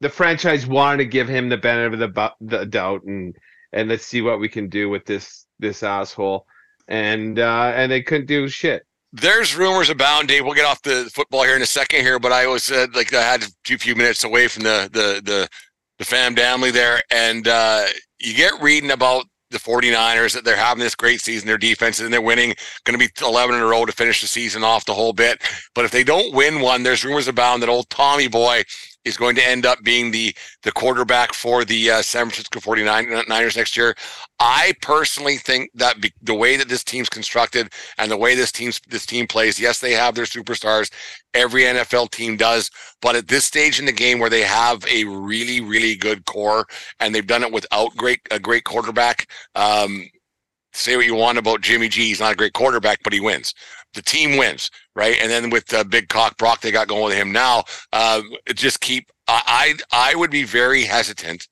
[0.00, 3.36] the franchise wanted to give him the benefit of the, bu- the doubt, and
[3.72, 6.46] and let's see what we can do with this this asshole,
[6.88, 8.86] and uh, and they couldn't do shit.
[9.12, 10.44] There's rumors abound, Dave.
[10.44, 13.12] We'll get off the football here in a second here, but I was said like
[13.14, 15.48] I had a few, few minutes away from the the the
[15.98, 17.84] the fam family there, and uh,
[18.18, 22.12] you get reading about the 49ers that they're having this great season, their defense, and
[22.12, 24.94] they're winning, going to be 11 in a row to finish the season off the
[24.94, 25.40] whole bit.
[25.74, 28.64] But if they don't win one, there's rumors abound that old Tommy Boy
[29.06, 33.56] is going to end up being the the quarterback for the uh, San Francisco 49ers
[33.56, 33.94] next year.
[34.40, 38.52] I personally think that be, the way that this team's constructed and the way this
[38.52, 40.92] team's this team plays, yes, they have their superstars.
[41.34, 45.04] Every NFL team does, but at this stage in the game where they have a
[45.04, 46.66] really really good core
[46.98, 49.30] and they've done it without great a great quarterback.
[49.54, 50.04] Um,
[50.72, 53.54] say what you want about Jimmy G, he's not a great quarterback, but he wins
[53.96, 55.16] the team wins, right?
[55.20, 57.64] And then with uh, Big Cock Brock, they got going with him now.
[57.92, 58.22] Uh,
[58.54, 59.10] just keep.
[59.26, 61.48] I I would be very hesitant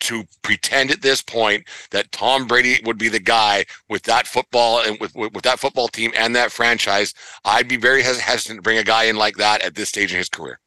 [0.00, 4.80] to pretend at this point that Tom Brady would be the guy with that football
[4.80, 7.12] and with, with, with that football team and that franchise.
[7.44, 10.16] I'd be very hesitant to bring a guy in like that at this stage in
[10.16, 10.58] his career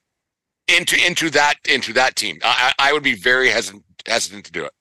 [0.67, 2.37] into into that into that team.
[2.43, 4.71] I, I would be very hesitant hesitant to do it.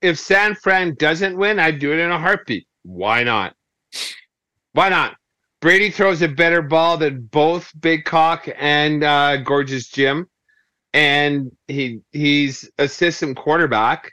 [0.00, 2.66] If San Fran doesn't win, I'd do it in a heartbeat.
[2.82, 3.54] Why not?
[4.72, 5.16] Why not?
[5.62, 10.28] Brady throws a better ball than both Big Cock and uh, Gorgeous Jim,
[10.92, 14.12] and he he's a system quarterback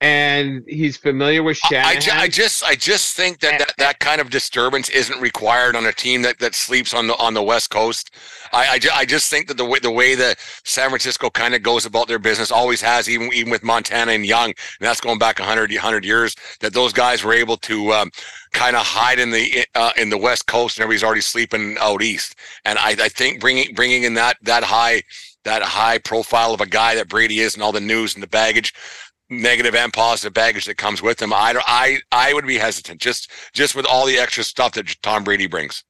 [0.00, 2.18] and he's familiar with Shanahan.
[2.18, 5.86] I, I, just I just think that, that that kind of disturbance isn't required on
[5.86, 8.12] a team that, that sleeps on the on the West Coast.
[8.52, 11.62] I I, I just think that the way the way that San Francisco kind of
[11.62, 15.18] goes about their business always has even even with Montana and Young, and that's going
[15.18, 18.10] back 100 100 years that those guys were able to um,
[18.52, 22.02] kind of hide in the uh, in the West Coast and everybody's already sleeping out
[22.02, 22.36] east.
[22.64, 25.02] And I, I think bringing bringing in that that high
[25.44, 28.28] that high profile of a guy that Brady is and all the news and the
[28.28, 28.74] baggage
[29.30, 31.32] negative and positive baggage that comes with him.
[31.32, 35.24] I I I would be hesitant just just with all the extra stuff that Tom
[35.24, 35.84] Brady brings.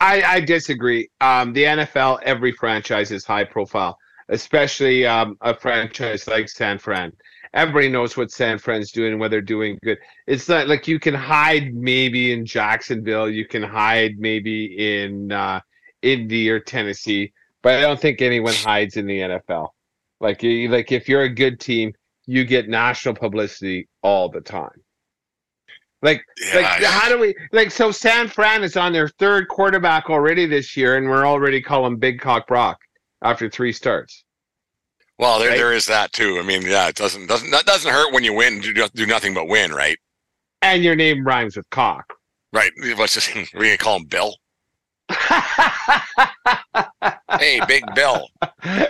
[0.00, 1.08] I, I disagree.
[1.20, 3.96] Um, the NFL, every franchise is high profile,
[4.28, 7.12] especially um, a franchise like San Fran.
[7.54, 9.98] Everybody knows what San Fran's doing they're doing good.
[10.26, 15.60] It's not like you can hide maybe in Jacksonville, you can hide maybe in uh,
[16.02, 19.68] Indy or Tennessee, but I don't think anyone hides in the NFL.
[20.20, 21.94] Like, like if you're a good team,
[22.26, 24.82] you get national publicity all the time.
[26.02, 27.70] Like, yeah, like how do we like?
[27.70, 31.96] So San Fran is on their third quarterback already this year, and we're already calling
[31.96, 32.78] Big Cock Brock
[33.22, 34.24] after three starts.
[35.18, 35.56] Well, there, right?
[35.56, 36.38] there is that too.
[36.38, 38.60] I mean, yeah, it doesn't doesn't that doesn't hurt when you win.
[38.60, 39.96] Do do nothing but win, right?
[40.60, 42.12] And your name rhymes with cock.
[42.52, 42.70] Right.
[42.98, 44.36] Let's just we gonna call him Bill.
[47.38, 48.28] hey, Big Bill.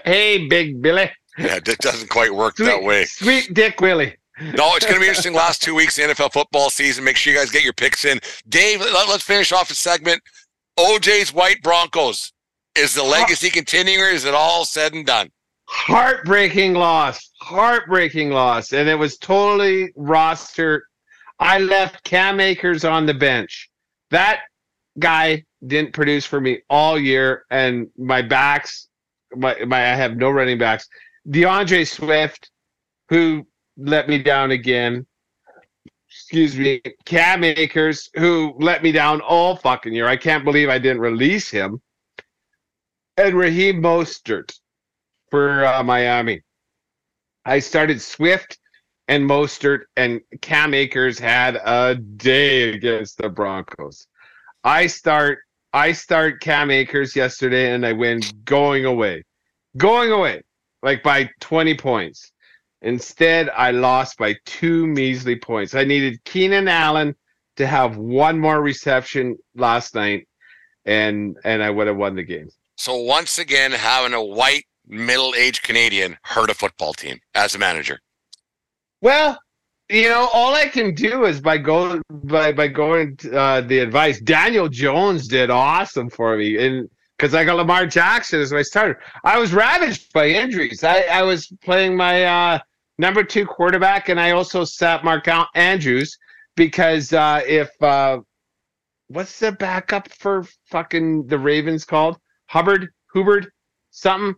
[0.05, 1.11] Hey, Big Billy.
[1.38, 3.05] Yeah, it doesn't quite work sweet, that way.
[3.07, 4.16] Sweet Dick Willie.
[4.40, 7.05] no, it's going to be interesting last two weeks NFL football season.
[7.05, 8.20] Make sure you guys get your picks in.
[8.49, 10.23] Dave, let, us finish off the segment.
[10.79, 12.33] OJ's White Broncos.
[12.77, 15.31] Is the legacy continuing or is it all said and done?
[15.66, 17.31] Heartbreaking loss.
[17.40, 18.73] Heartbreaking loss.
[18.73, 20.88] And it was totally roster.
[21.38, 23.70] I left Cam Akers on the bench.
[24.11, 24.40] That
[24.99, 27.44] guy didn't produce for me all year.
[27.51, 28.88] And my backs,
[29.37, 30.88] my, my I have no running backs.
[31.31, 32.51] D'Andre Swift,
[33.09, 35.07] who let me down again.
[36.09, 40.07] Excuse me, Cam Akers, who let me down all fucking year.
[40.07, 41.81] I can't believe I didn't release him.
[43.17, 44.53] And Raheem Mostert
[45.31, 46.43] for uh, Miami.
[47.45, 48.59] I started Swift
[49.09, 54.07] and Mostert, and Cam Akers had a day against the Broncos.
[54.63, 55.41] I start
[55.73, 59.25] I start Cam Akers yesterday, and I win going away,
[59.77, 60.43] going away
[60.85, 62.31] like by 20 points.
[62.83, 65.75] Instead, I lost by two measly points.
[65.75, 67.16] I needed Keenan Allen
[67.57, 70.29] to have one more reception last night,
[70.85, 72.51] and and I would have won the game.
[72.77, 78.01] So once again, having a white middle-aged Canadian hurt a football team as a manager.
[79.01, 79.38] Well,
[79.88, 84.20] you know, all I can do is by going by by going uh, the advice.
[84.20, 89.00] Daniel Jones did awesome for me, and because I got Lamar Jackson as my starter.
[89.24, 90.85] I was ravaged by injuries.
[90.85, 92.59] I, I was playing my uh,
[92.98, 96.18] number two quarterback, and I also sat Mark Andrews
[96.57, 98.20] because uh, if uh,
[99.09, 103.50] what's the backup for fucking the Ravens called Hubbard Hubbard
[103.90, 104.35] something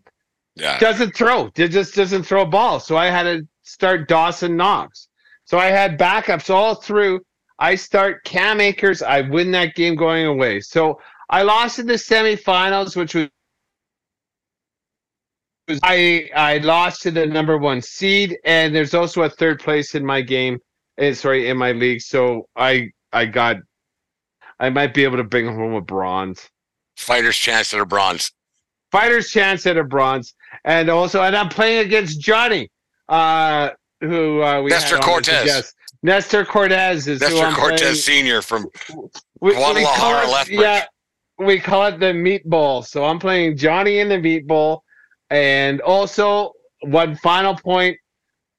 [0.54, 0.78] yeah.
[0.78, 1.50] doesn't throw.
[1.56, 2.80] It just doesn't throw a ball.
[2.80, 5.08] So I had to start Dawson Knox.
[5.44, 7.20] So I had backups all through.
[7.58, 9.02] I start Cam Akers.
[9.02, 10.60] I win that game going away.
[10.60, 13.28] So I lost in the semifinals, which was
[15.82, 20.04] I I lost to the number one seed, and there's also a third place in
[20.04, 20.58] my game.
[20.98, 22.00] And eh, sorry, in my league.
[22.00, 23.56] So I I got
[24.60, 26.48] I might be able to bring home a bronze.
[26.96, 28.32] Fighter's chance at a bronze.
[28.92, 30.34] Fighter's chance at a bronze,
[30.64, 32.70] and also, and I'm playing against Johnny,
[33.08, 35.44] uh, who uh, we Nestor had on as a Cortes.
[35.44, 35.74] guest.
[36.02, 37.94] Nestor Cortes is Nestor Cortes playing.
[37.96, 38.66] Senior from
[39.40, 40.84] We, Guadalajara, it, yeah,
[41.38, 42.84] we call it the meatball.
[42.84, 44.80] So I'm playing Johnny in the meatball.
[45.30, 47.96] and also one final point.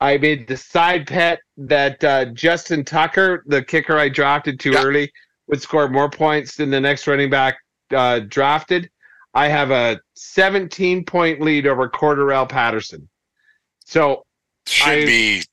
[0.02, 4.84] I made the side bet that uh, Justin Tucker, the kicker I drafted too Yeah.
[4.84, 5.12] early,
[5.48, 7.56] would score more points than the next running back
[7.96, 8.90] uh, drafted.
[9.34, 13.08] I have a 17 point lead over Cordarrelle Patterson.
[13.86, 14.26] So
[14.68, 15.44] should I- be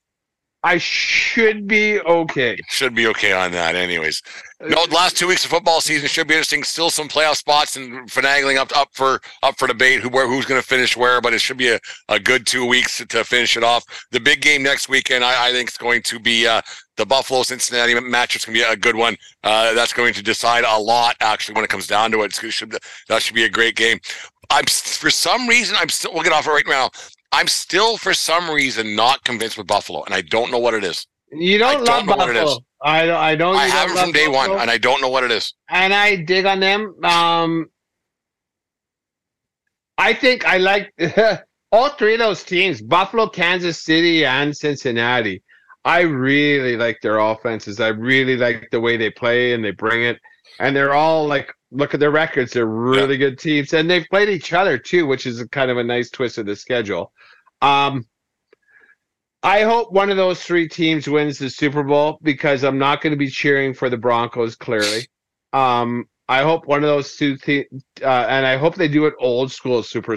[0.64, 2.57] I should be okay.
[2.70, 3.74] should be okay on that.
[3.74, 4.22] Anyways,
[4.62, 4.87] no.
[4.87, 6.64] The last two weeks of football season should be interesting.
[6.64, 10.00] Still some playoff spots and finagling up up for up for debate.
[10.00, 11.20] Who where who's going to finish where?
[11.20, 13.85] But it should be a, a good two weeks to, to finish it off.
[14.11, 16.62] The big game next weekend, I, I think, is going to be uh,
[16.96, 18.35] the Buffalo Cincinnati match.
[18.35, 19.18] It's going to be a good one.
[19.42, 21.14] Uh, that's going to decide a lot.
[21.20, 23.77] Actually, when it comes down to it, it's, it should, that should be a great
[23.77, 23.98] game.
[24.50, 26.12] I'm for some reason I'm still.
[26.14, 26.90] We'll get off it right now.
[27.35, 30.85] I'm still for some reason not convinced with Buffalo, and I don't know what it
[30.85, 31.07] is.
[31.33, 32.59] You don't don't love know what it Buffalo.
[32.83, 33.11] I don't.
[33.11, 33.16] I know.
[33.16, 35.53] I don't I haven't from day one, and I don't know what it is.
[35.68, 36.94] and I dig on them.
[37.05, 37.66] Um,
[39.99, 40.94] I think I like
[41.73, 45.42] all three of those teams: Buffalo, Kansas City, and Cincinnati.
[45.85, 47.81] I really like their offenses.
[47.81, 50.18] I really like the way they play and they bring it.
[50.61, 52.53] And they're all like, look at their records.
[52.53, 55.85] They're really good teams, and they've played each other too, which is kind of a
[55.85, 57.12] nice twist of the schedule.
[57.62, 58.07] Um,
[59.43, 63.11] I hope one of those three teams wins the Super Bowl because I'm not going
[63.12, 64.57] to be cheering for the Broncos.
[64.57, 65.07] Clearly,
[65.53, 67.67] um, I hope one of those two, te-
[68.03, 70.17] uh, and I hope they do it old school Super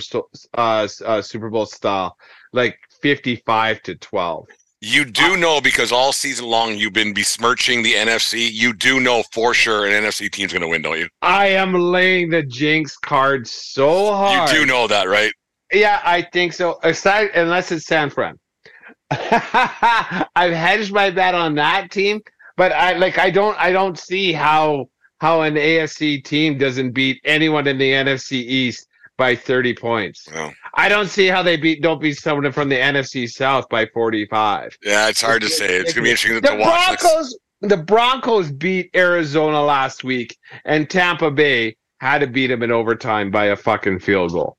[0.58, 2.16] uh, uh, Super Bowl style,
[2.54, 4.48] like 55 to 12.
[4.80, 8.50] You do know because all season long you've been besmirching the NFC.
[8.52, 11.10] You do know for sure an NFC team's going to win, don't you?
[11.24, 14.52] I am laying the jinx card so hard.
[14.52, 15.34] You do know that, right?
[15.72, 16.80] Yeah, I think so.
[16.84, 18.40] Aside, unless it's San Fran,
[19.10, 22.22] I've hedged my bet on that team,
[22.56, 27.20] but I like I don't I don't see how how an AFC team doesn't beat
[27.24, 30.28] anyone in the NFC East by 30 points.
[30.76, 34.78] I don't see how they beat don't beat someone from the NFC South by 45.
[34.84, 35.78] yeah, it's hard to say.
[35.78, 37.00] It's going to be interesting The to watch.
[37.00, 42.72] Broncos the Broncos beat Arizona last week and Tampa Bay had to beat them in
[42.72, 44.56] overtime by a fucking field goal.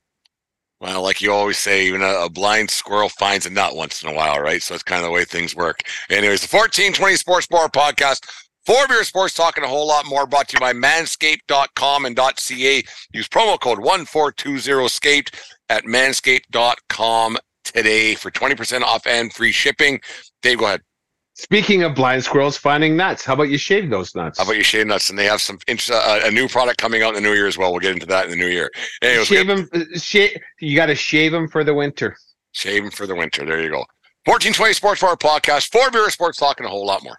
[0.81, 4.09] Well, like you always say, even a, a blind squirrel finds a nut once in
[4.09, 4.63] a while, right?
[4.63, 5.81] So it's kind of the way things work.
[6.09, 8.25] Anyways, the 1420 Sports Bar podcast.
[8.65, 12.83] Four Beer Sports talking a whole lot more brought to you by manscaped.com and .ca.
[13.13, 15.35] Use promo code 1420scaped
[15.69, 19.99] at manscaped.com today for 20% off and free shipping.
[20.41, 20.81] Dave, go ahead.
[21.39, 24.39] Speaking of blind squirrels finding nuts, how about you shave those nuts?
[24.39, 25.09] How about you shave nuts?
[25.09, 27.47] And they have some int- uh, a new product coming out in the new year
[27.47, 27.71] as well.
[27.71, 28.69] We'll get into that in the new year.
[29.01, 29.69] Anyways, shave them?
[29.95, 32.17] Shave, you got to shave them for the winter.
[32.51, 33.45] Shave them for the winter.
[33.45, 33.85] There you go.
[34.25, 35.71] 1420 Sports Bar Podcast.
[35.71, 37.17] Four Beer Sports talk, and a whole lot more.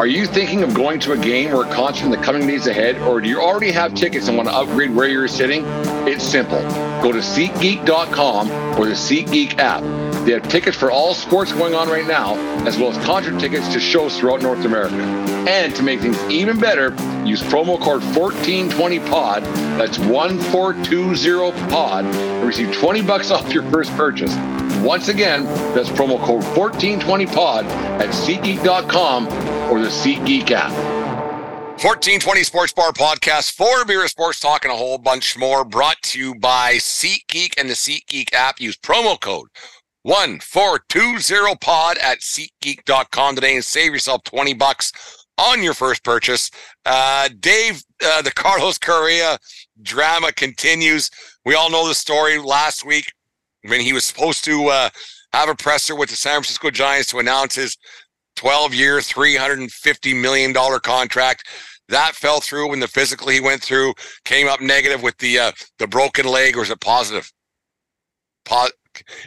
[0.00, 2.68] Are you thinking of going to a game or a concert in the coming days
[2.68, 5.62] ahead, or do you already have tickets and want to upgrade where you're sitting?
[6.08, 6.62] It's simple.
[7.02, 10.07] Go to SeatGeek.com or the SeatGeek app.
[10.28, 12.34] They have tickets for all sports going on right now,
[12.66, 15.02] as well as concert tickets to shows throughout North America.
[15.48, 16.90] And to make things even better,
[17.24, 19.42] use promo code 1420POD,
[19.78, 24.36] that's 1420POD, and receive 20 bucks off your first purchase.
[24.84, 27.64] Once again, that's promo code 1420POD
[27.98, 29.28] at SeatGeek.com
[29.72, 30.72] or the SeatGeek app.
[31.80, 33.52] 1420 Sports Bar Podcast.
[33.52, 35.64] Four Beer Sports talking a whole bunch more.
[35.64, 38.60] Brought to you by SeatGeek and the SeatGeek app.
[38.60, 39.48] Use promo code
[40.08, 44.90] 1420pod at SeatGeek.com today and save yourself 20 bucks
[45.36, 46.50] on your first purchase.
[46.86, 49.36] Uh, Dave, uh, the Carlos Correa
[49.82, 51.10] drama continues.
[51.44, 53.12] We all know the story last week
[53.66, 54.88] when he was supposed to uh,
[55.34, 57.76] have a presser with the San Francisco Giants to announce his
[58.36, 61.46] 12 year, $350 million contract.
[61.90, 63.92] That fell through when the physical he went through
[64.24, 67.30] came up negative with the uh, the broken leg, or is it positive?
[68.44, 68.68] Po-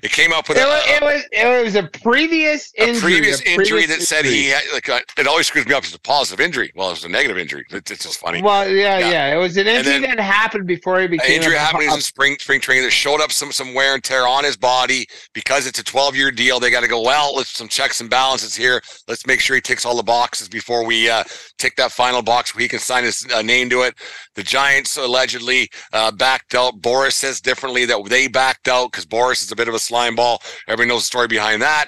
[0.04, 3.02] it came up with It a, was, it was it was a previous a injury.
[3.02, 4.34] previous a injury previous that said injury.
[4.42, 5.84] he had, like uh, it always screws me up.
[5.84, 6.72] It's a positive injury.
[6.76, 7.66] Well, it was a negative injury.
[7.70, 8.42] It's, it's just funny.
[8.42, 9.10] Well, yeah, Yeah.
[9.12, 12.02] yeah, It was an injury that happened before he An became injury a, happened in
[12.02, 15.68] spring spring training that showed up some some wear and tear on his body because
[15.68, 16.60] it's a 12 year deal.
[16.60, 17.36] They got to go well.
[17.36, 18.82] Let's some checks and balances here.
[19.08, 21.24] Let's make sure he ticks all the boxes before we uh,
[21.58, 23.96] tick that final box where he can sign his uh, name to it.
[24.36, 26.82] The Giants allegedly uh, backed out.
[26.82, 30.16] Boris says differently that they backed out because Boris is a bit of a slime
[30.16, 30.42] ball.
[30.68, 31.88] Everybody knows the story behind that.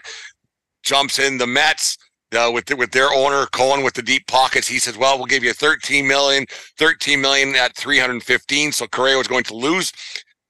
[0.84, 1.98] Jumps in the Mets.
[2.36, 4.68] uh, with the, with their owner Cohen with the deep pockets.
[4.68, 6.46] He says, "Well, we'll give you 13 million,
[6.80, 9.92] 13 million at 315." So Correa was going to lose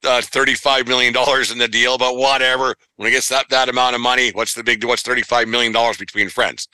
[0.06, 2.76] uh, 35 million dollars in the deal, but whatever.
[2.98, 4.84] When it gets that that amount of money, what's the big?
[4.86, 6.68] What's 35 million dollars between friends?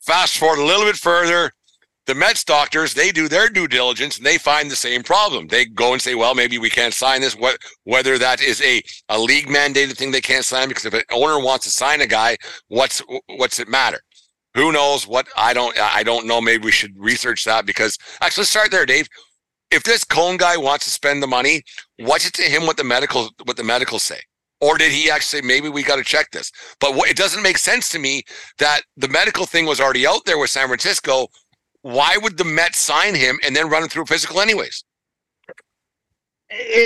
[0.00, 1.52] Fast forward a little bit further.
[2.06, 5.48] The Mets doctors, they do their due diligence and they find the same problem.
[5.48, 7.36] They go and say, well, maybe we can't sign this.
[7.36, 11.02] What, whether that is a, a league mandated thing they can't sign, because if an
[11.12, 12.36] owner wants to sign a guy,
[12.68, 14.00] what's, what's it matter?
[14.56, 16.40] Who knows what I don't I don't know.
[16.40, 19.06] Maybe we should research that because actually let's start there, Dave.
[19.70, 21.62] If this Cohen guy wants to spend the money,
[21.98, 24.18] what's it to him what the medical what the medicals say?
[24.62, 26.50] Or did he actually say maybe we got to check this?
[26.80, 28.22] But what, it doesn't make sense to me
[28.56, 31.28] that the medical thing was already out there with San Francisco.
[31.86, 34.82] Why would the Mets sign him and then run him through a physical anyways?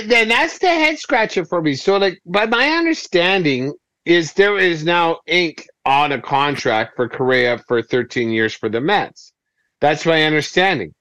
[0.04, 1.74] Then that's the head scratcher for me.
[1.74, 3.72] So, like, by my understanding,
[4.04, 8.80] is there is now ink on a contract for Correa for 13 years for the
[8.82, 9.32] Mets.
[9.80, 10.94] That's my understanding.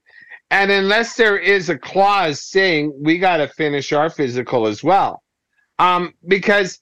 [0.50, 5.22] And unless there is a clause saying we got to finish our physical as well,
[5.78, 6.80] um, because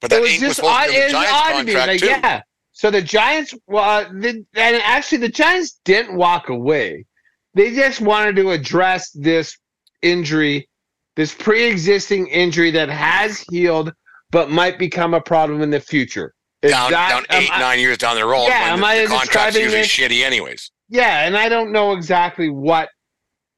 [0.00, 1.74] but that it was just odd, it was odd to me.
[1.74, 2.06] Like, too.
[2.06, 2.42] yeah.
[2.74, 7.06] So the Giants, well, uh, the, and actually the Giants didn't walk away.
[7.54, 9.56] They just wanted to address this
[10.02, 10.68] injury,
[11.14, 13.92] this pre-existing injury that has healed
[14.30, 16.34] but might become a problem in the future.
[16.62, 18.46] down, down um, eight, I, nine years down the road.
[18.48, 19.86] Yeah, am the, I the contract's usually it?
[19.86, 20.72] shitty, anyways.
[20.88, 22.88] Yeah, and I don't know exactly what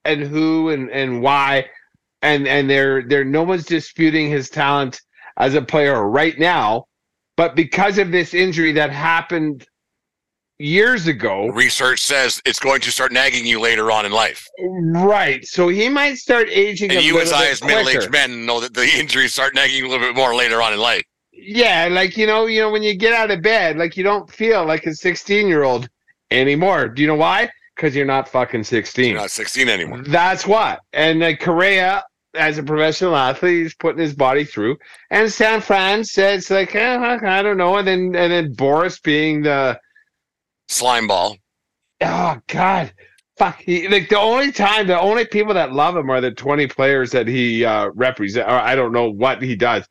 [0.05, 1.65] and who and, and why,
[2.21, 5.01] and and there there no one's disputing his talent
[5.39, 6.85] as a player right now,
[7.37, 9.67] but because of this injury that happened
[10.59, 11.49] years ago.
[11.49, 14.47] Research says it's going to start nagging you later on in life.
[14.59, 15.45] Right.
[15.45, 16.91] So he might start aging.
[16.93, 19.91] And you, as I, as middle-aged men, know that the injuries start nagging you a
[19.91, 21.03] little bit more later on in life.
[21.33, 24.31] Yeah, like you know, you know, when you get out of bed, like you don't
[24.31, 25.87] feel like a sixteen-year-old
[26.31, 26.89] anymore.
[26.89, 27.51] Do you know why?
[27.75, 29.11] Because you're not fucking sixteen.
[29.11, 30.03] You're not sixteen anymore.
[30.03, 30.81] That's what.
[30.95, 32.03] And like Correa,
[32.37, 34.77] as a professional athlete, he's putting his body through.
[35.11, 37.77] And San Fran says like, eh, I don't know.
[37.77, 39.79] And then and then Boras being the
[40.69, 41.37] slime ball.
[42.01, 42.93] Oh God,
[43.39, 43.59] fuck!
[43.61, 47.11] He, like the only time, the only people that love him are the twenty players
[47.13, 48.51] that he uh, represents.
[48.51, 49.87] Or I don't know what he does,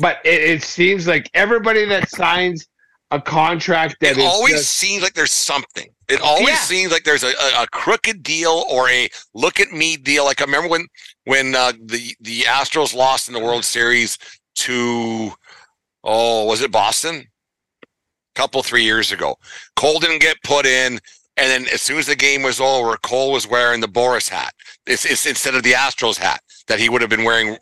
[0.00, 2.66] but it, it seems like everybody that signs
[3.10, 5.88] a contract that it always just, seems like there's something.
[6.08, 6.56] It always yeah.
[6.56, 10.24] seems like there's a, a, a, crooked deal or a look at me deal.
[10.24, 10.86] Like I remember when
[11.24, 14.18] when uh, the the Astros lost in the World Series
[14.56, 15.32] to
[16.02, 17.26] oh was it Boston?
[18.34, 19.36] couple three years ago.
[19.76, 20.94] Cole didn't get put in,
[21.36, 24.52] and then as soon as the game was over, Cole was wearing the Boris hat.
[24.86, 27.56] It's, it's instead of the Astros hat that he would have been wearing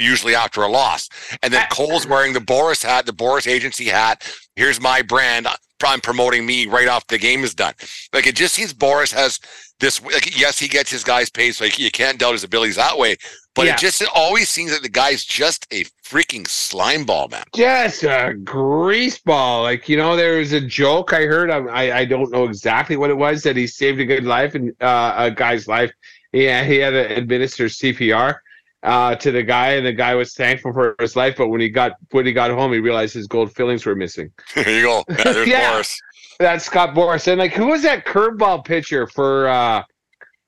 [0.00, 1.08] usually after a loss.
[1.42, 4.26] And then Cole's wearing the Boris hat, the Boris agency hat.
[4.56, 5.46] Here's my brand.
[5.82, 7.74] I'm promoting me right off the game is done.
[8.12, 9.40] Like it just seems Boris has
[9.78, 10.02] this.
[10.02, 13.16] Like, yes, he gets his guys paid, so you can't doubt his abilities that way.
[13.54, 13.74] But yeah.
[13.74, 17.44] it just it always seems that the guy's just a freaking slime ball, man.
[17.54, 19.62] Just a grease ball.
[19.62, 21.50] Like you know, there was a joke I heard.
[21.50, 24.70] I I don't know exactly what it was that he saved a good life and
[24.82, 25.92] uh, a guy's life.
[26.32, 28.36] Yeah, he had to administer CPR
[28.82, 31.36] uh, to the guy, and the guy was thankful for his life.
[31.36, 34.30] But when he got when he got home, he realized his gold fillings were missing.
[34.54, 35.04] there you go.
[35.08, 35.72] Yeah, there's yeah.
[35.72, 35.96] Boras.
[36.38, 37.28] That's Scott Boras.
[37.28, 39.48] And like, who was that curveball pitcher for?
[39.48, 39.82] uh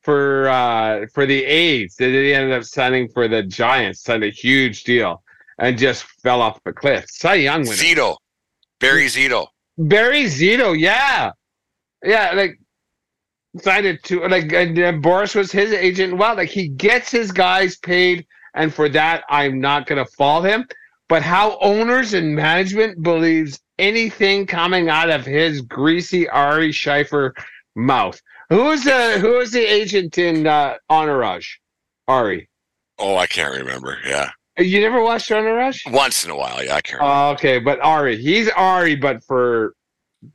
[0.03, 1.95] for uh for the A's.
[1.97, 5.23] They ended up signing for the Giants, signed a huge deal,
[5.59, 7.07] and just fell off the cliff.
[7.09, 7.75] Cy Young winner.
[7.75, 8.17] Zito,
[8.81, 9.47] Barry Zito.
[9.79, 11.31] Barry Zito, yeah,
[12.05, 12.59] yeah, like
[13.61, 16.17] signed it to like and, and Boras was his agent.
[16.17, 20.67] Well, like he gets his guys paid, and for that, I'm not gonna fault him.
[21.09, 27.33] But how owners and management believes anything coming out of his greasy Ari Scheifer
[27.75, 28.21] mouth
[28.53, 31.55] Who's the who is the agent in uh, Entourage?
[32.07, 32.51] Ari.
[32.99, 33.97] Oh, I can't remember.
[34.07, 34.31] Yeah.
[34.59, 35.81] You never watched Entourage?
[35.87, 37.01] Once in a while, yeah, I can't.
[37.03, 39.73] Oh, okay, but Ari, he's Ari, but for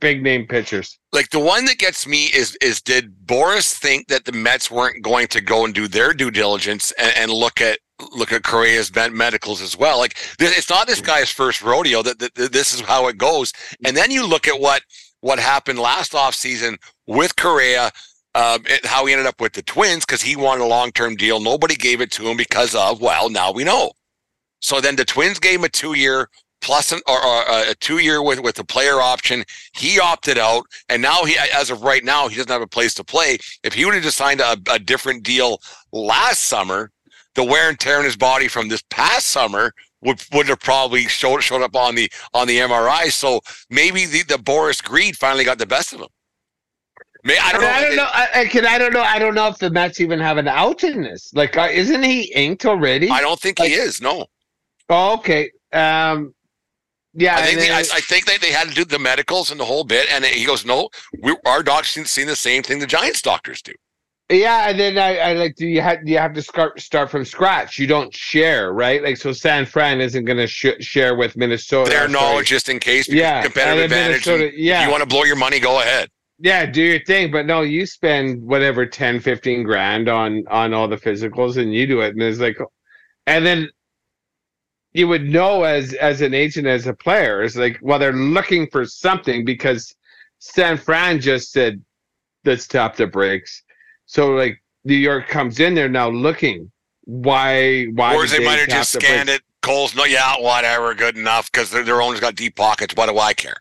[0.00, 0.98] big name pitchers.
[1.12, 5.02] Like the one that gets me is is did Boris think that the Mets weren't
[5.02, 7.78] going to go and do their due diligence and, and look at
[8.12, 9.98] look at Correa's medicals as well?
[9.98, 12.02] Like it's not this guy's first rodeo.
[12.02, 13.52] That, that, that this is how it goes.
[13.84, 14.82] And then you look at what
[15.20, 16.76] what happened last off season
[17.06, 17.90] with Correa
[18.34, 21.40] uh, how he ended up with the Twins because he wanted a long term deal.
[21.40, 23.90] Nobody gave it to him because of, well, now we know.
[24.60, 26.28] So then the Twins gave him a two year
[26.60, 29.44] plus an, or, or uh, a two year with, with a player option.
[29.74, 30.66] He opted out.
[30.88, 33.38] And now he, as of right now, he doesn't have a place to play.
[33.62, 35.60] If he would have just signed a, a different deal
[35.92, 36.90] last summer,
[37.34, 41.04] the wear and tear in his body from this past summer would would have probably
[41.06, 43.10] showed showed up on the on the MRI.
[43.10, 43.40] So
[43.70, 46.08] maybe the, the Boris greed finally got the best of him.
[47.24, 47.68] May, I don't know.
[47.68, 48.08] I don't know.
[48.10, 49.02] I, I, can, I don't know.
[49.02, 51.34] I don't know if the Mets even have an out in this.
[51.34, 53.10] Like, uh, isn't he inked already?
[53.10, 54.00] I don't think like, he is.
[54.00, 54.26] No.
[54.88, 55.50] Oh, okay.
[55.72, 56.32] Um,
[57.18, 59.58] yeah, I think, they, I, I, think they, they had to do the medicals and
[59.58, 60.88] the whole bit, and he goes, "No,
[61.22, 63.72] we, our doctors seen seen the same thing the Giants doctors do."
[64.30, 67.24] Yeah, and then I, I like do you have you have to start start from
[67.24, 67.78] scratch?
[67.78, 69.02] You don't share, right?
[69.02, 71.90] Like so, San Fran isn't going to sh- share with Minnesota.
[71.90, 74.54] Their knowledge, just in case, yeah, competitive advantage.
[74.54, 76.10] yeah, if you want to blow your money, go ahead.
[76.38, 80.88] Yeah, do your thing, but no, you spend whatever 10, 15 grand on on all
[80.88, 82.58] the physicals, and you do it, and it's like,
[83.26, 83.70] and then
[84.98, 87.42] you would know as as an agent as a player.
[87.42, 89.94] Is like well they're looking for something because
[90.40, 91.82] san fran just said
[92.44, 93.62] let's tap the brakes.
[94.06, 96.70] So like new york comes in there now looking.
[97.04, 99.42] Why why or they, they might have just scanned it.
[99.62, 102.94] Cole's no yeah whatever good enough because their, their owner's got deep pockets.
[102.96, 103.56] What do i care?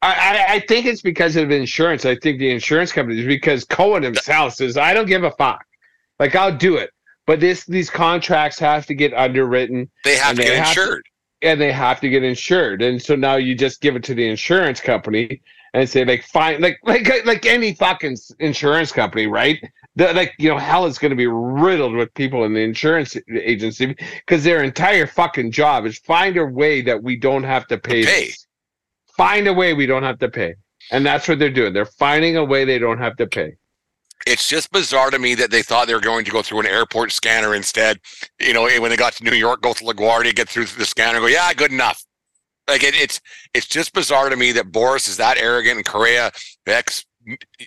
[0.00, 2.04] I, I, I think it's because of insurance.
[2.04, 5.64] I think the insurance companies because Cohen himself says I don't give a fuck.
[6.18, 6.90] Like I'll do it.
[7.28, 9.90] But this these contracts have to get underwritten.
[10.02, 11.04] They have to they get have insured.
[11.42, 12.80] To, and they have to get insured.
[12.80, 15.42] And so now you just give it to the insurance company
[15.74, 19.62] and say like fine like like like any fucking insurance company, right?
[19.96, 23.14] The, like you know hell is going to be riddled with people in the insurance
[23.30, 27.76] agency because their entire fucking job is find a way that we don't have to
[27.76, 28.06] pay.
[28.06, 28.30] pay.
[29.18, 30.54] Find a way we don't have to pay.
[30.92, 31.74] And that's what they're doing.
[31.74, 33.58] They're finding a way they don't have to pay
[34.26, 36.66] it's just bizarre to me that they thought they were going to go through an
[36.66, 37.98] airport scanner instead.
[38.40, 41.20] You know, when they got to New York, go to LaGuardia, get through the scanner,
[41.20, 42.04] go, yeah, good enough.
[42.68, 43.20] Like it, it's
[43.54, 46.30] it's just bizarre to me that Boris is that arrogant and Correa,
[46.66, 47.04] ex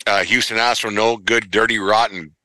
[0.05, 2.35] uh, Houston Astro, no good, dirty, rotten,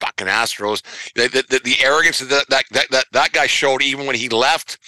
[0.00, 0.82] fucking Astros.
[1.14, 4.78] The, the, the, arrogance that, that that that that guy showed even when he left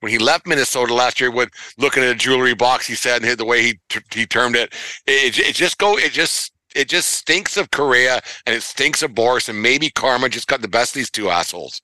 [0.00, 1.48] when he left Minnesota last year with
[1.78, 3.80] looking at a jewelry box, he said, and the way he
[4.12, 4.72] he termed it,
[5.06, 9.14] it, it just go, it just it just stinks of Correa and it stinks of
[9.14, 11.80] Boris, and maybe Karma just got the best of these two assholes.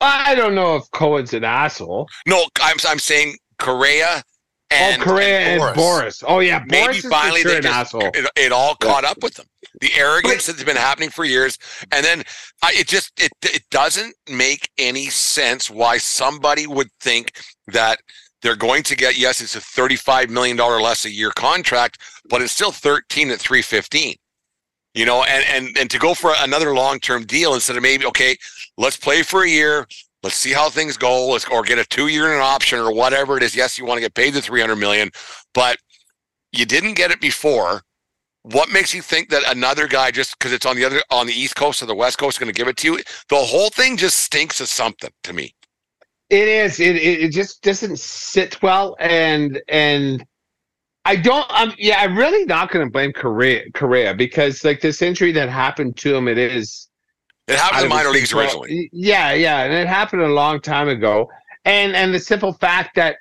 [0.00, 2.08] I don't know if Cohen's an asshole.
[2.26, 5.76] No, I'm I'm saying Correa oh, and oh, Correa and Boris.
[5.76, 6.24] And Boras.
[6.26, 9.46] Oh yeah, maybe finally sure they just, it, it, all caught up with them.
[9.80, 11.56] The arrogance that's been happening for years,
[11.92, 12.24] and then
[12.62, 17.32] I, it just it it doesn't make any sense why somebody would think
[17.68, 18.00] that
[18.42, 21.98] they're going to get, yes, it's a $35 million less a year contract,
[22.28, 24.14] but it's still 13 at 315.
[24.94, 28.36] You know, and and and to go for another long-term deal instead of maybe, okay,
[28.76, 29.86] let's play for a year,
[30.22, 33.38] let's see how things go, let's or get a two-year and an option or whatever
[33.38, 33.56] it is.
[33.56, 35.10] Yes, you want to get paid the 300 million,
[35.54, 35.78] but
[36.52, 37.80] you didn't get it before.
[38.42, 41.32] What makes you think that another guy just because it's on the other on the
[41.32, 43.00] east coast or the west coast is going to give it to you?
[43.28, 45.54] The whole thing just stinks of something to me.
[46.28, 46.80] It is.
[46.80, 50.24] It, it just doesn't sit well, and and
[51.04, 51.46] I don't.
[51.50, 51.98] I'm yeah.
[51.98, 56.14] I'm really not going to blame Correa, Correa because like this injury that happened to
[56.14, 56.88] him, it is.
[57.48, 58.88] It happened in minor leagues originally.
[58.92, 61.28] Yeah, yeah, and it happened a long time ago.
[61.64, 63.16] And and the simple fact that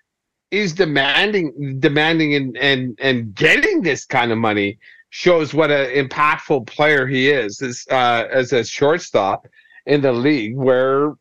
[0.51, 4.77] he's demanding, demanding, and and and getting this kind of money
[5.09, 9.47] shows what an impactful player he is as uh, as a shortstop
[9.87, 10.55] in the league.
[10.55, 11.13] Where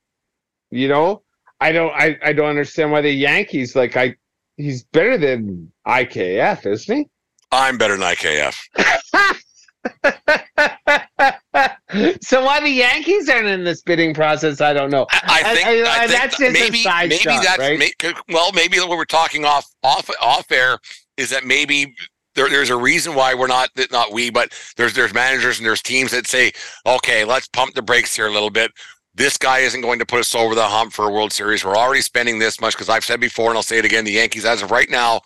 [0.70, 1.22] you know
[1.58, 4.16] I don't I, I don't understand why the Yankees like I
[4.60, 7.06] he's better than IKF, isn't he?
[7.52, 8.56] I'm better than IKF.
[12.22, 15.06] so why the Yankees aren't in this bidding process, I don't know.
[15.10, 17.58] I, I think, I, I, I think that's just maybe, a side maybe shot, that's
[17.58, 17.78] right?
[17.78, 17.92] May,
[18.28, 20.78] well, maybe what we're talking off off off air
[21.16, 21.94] is that maybe
[22.34, 25.82] there, there's a reason why we're not not we, but there's there's managers and there's
[25.82, 26.52] teams that say,
[26.86, 28.70] okay, let's pump the brakes here a little bit
[29.14, 31.64] this guy isn't going to put us over the hump for a World Series.
[31.64, 34.12] We're already spending this much because I've said before, and I'll say it again: the
[34.12, 35.20] Yankees, as of right now,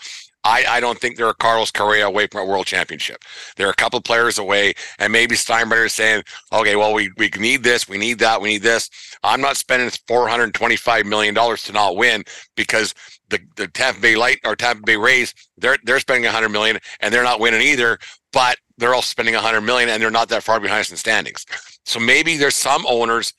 [0.45, 3.23] I, I don't think they're a Carlos Correa away from a world championship.
[3.57, 6.23] They're a couple players away, and maybe Steinbrenner is saying,
[6.53, 8.91] okay, well, we, we need this, we need that, we need this.
[9.23, 12.25] I'm not spending $425 million to not win
[12.57, 12.95] because
[13.31, 17.13] the, the Tampa Bay Light or Tampa Bay Rays, they're they're spending 100 million and
[17.13, 17.99] they're not winning either,
[18.33, 21.47] but they're all spending 100 million and they're not that far behind us in standings.
[21.87, 23.33] So maybe there's some owners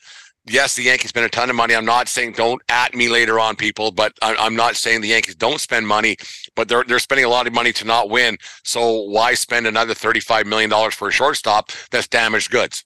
[0.47, 1.75] yes, the Yankees spend a ton of money.
[1.75, 5.35] I'm not saying don't at me later on, people, but I'm not saying the Yankees
[5.35, 6.17] don't spend money,
[6.55, 8.37] but they're they're spending a lot of money to not win.
[8.63, 12.83] So why spend another 35 million dollars for a shortstop that's damaged goods?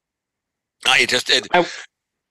[0.86, 1.48] I just it.
[1.54, 1.68] I,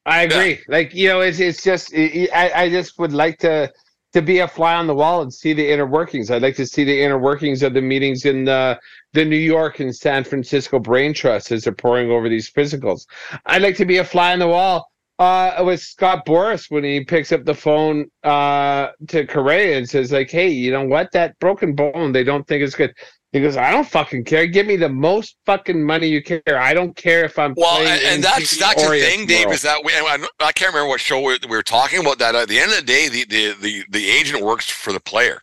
[0.06, 0.50] I agree.
[0.50, 0.56] Yeah.
[0.68, 3.72] Like you know, it's it's just it, I I just would like to
[4.14, 6.30] to be a fly on the wall and see the inner workings.
[6.30, 8.80] I'd like to see the inner workings of the meetings in the
[9.12, 13.06] the New York and San Francisco brain trust as they're pouring over these physicals.
[13.46, 17.04] I'd like to be a fly on the wall uh, with Scott Boris when he
[17.04, 21.10] picks up the phone uh, to Correa and says like, "Hey, you know what?
[21.12, 22.94] That broken bone, they don't think it's good."
[23.32, 24.46] He goes, "I don't fucking care.
[24.46, 26.40] Give me the most fucking money you care.
[26.46, 29.38] I don't care if I'm Well, playing and, and that's TV that's the thing, Dave,
[29.40, 32.18] tomorrow." is that we, I, I can't remember what show we, we were talking about.
[32.18, 35.00] That at the end of the day, the, the the the agent works for the
[35.00, 35.42] player.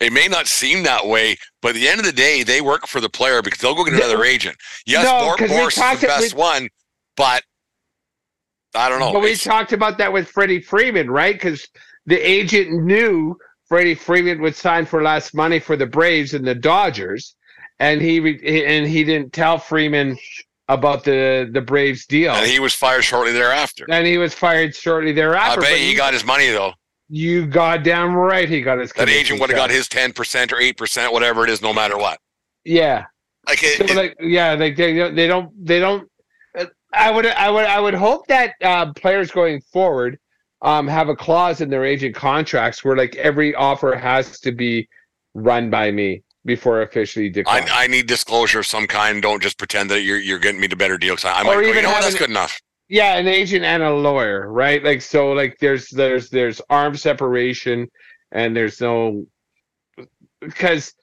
[0.00, 2.88] It may not seem that way, but at the end of the day, they work
[2.88, 4.56] for the player because they'll go get another agent.
[4.84, 6.68] Yes, No, Bor- Boris is the best we- one,
[7.16, 7.44] but
[8.74, 9.12] I don't know.
[9.12, 11.34] But we It's- talked about that with Freddie Freeman, right?
[11.34, 11.66] Because
[12.06, 13.36] the agent knew
[13.68, 17.34] Freddie Freeman would sign for less money for the Braves and the Dodgers,
[17.78, 20.16] and he re- and he didn't tell Freeman
[20.68, 23.84] about the the Braves deal, and he was fired shortly thereafter.
[23.90, 25.60] and he was fired shortly thereafter.
[25.60, 26.72] I bet but he got his money though.
[27.08, 28.92] you goddamn right he got his.
[28.92, 31.72] That agent would have got his ten percent or eight percent, whatever it is, no
[31.74, 32.18] matter what.
[32.64, 33.04] Yeah,
[33.46, 36.08] Like, it, so it- like yeah, like they they don't they don't.
[36.92, 40.18] I would I would I would hope that uh, players going forward
[40.62, 44.88] um, have a clause in their agent contracts where like every offer has to be
[45.34, 47.68] run by me before officially declined.
[47.70, 49.22] I, I need disclosure of some kind.
[49.22, 51.14] Don't just pretend that you're you're getting me the better deal.
[51.14, 52.60] Because I, I might Or go, you even know what, that's an- good enough.
[52.88, 54.82] yeah, an agent and a lawyer, right?
[54.84, 57.88] Like so, like there's there's there's arm separation,
[58.32, 59.26] and there's no
[60.40, 60.94] because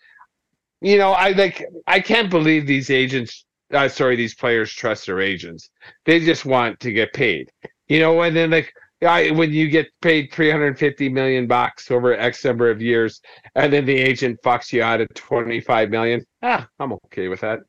[0.82, 3.46] you know I like I can't believe these agents.
[3.74, 5.70] Uh, sorry, these players trust their agents.
[6.06, 7.50] They just want to get paid,
[7.88, 8.22] you know.
[8.24, 8.72] And then like
[9.06, 13.22] I, when you get paid 350 million bucks over X number of years,
[13.56, 17.60] and then the agent fucks you out of 25 million, ah, I'm okay with that.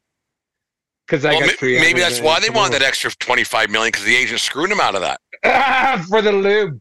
[1.07, 3.69] Because I Well, got ma- 300 maybe that's why they wanted that extra twenty five
[3.69, 6.81] million because the agent screwed them out of that, Ah, for the lube.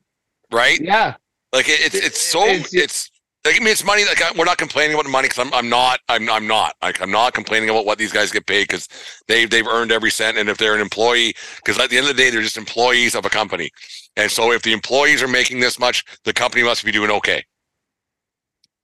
[0.51, 0.80] right?
[0.80, 1.15] Yeah.
[1.51, 3.11] Like it, it's it's so It's- it's.
[3.46, 4.04] Like, I mean, it's money.
[4.06, 6.00] Like I- we're not complaining about the money because I'm, I'm not.
[6.10, 6.76] I'm, I'm not.
[6.82, 8.88] Like I'm not complaining about what these guys get paid because
[9.28, 10.38] they they've earned every cent.
[10.38, 13.16] And if they're an employee, because at the end of the day, they're just employees
[13.16, 13.70] of a company.
[14.18, 17.44] And so if the employees are making this much, the company must be doing okay,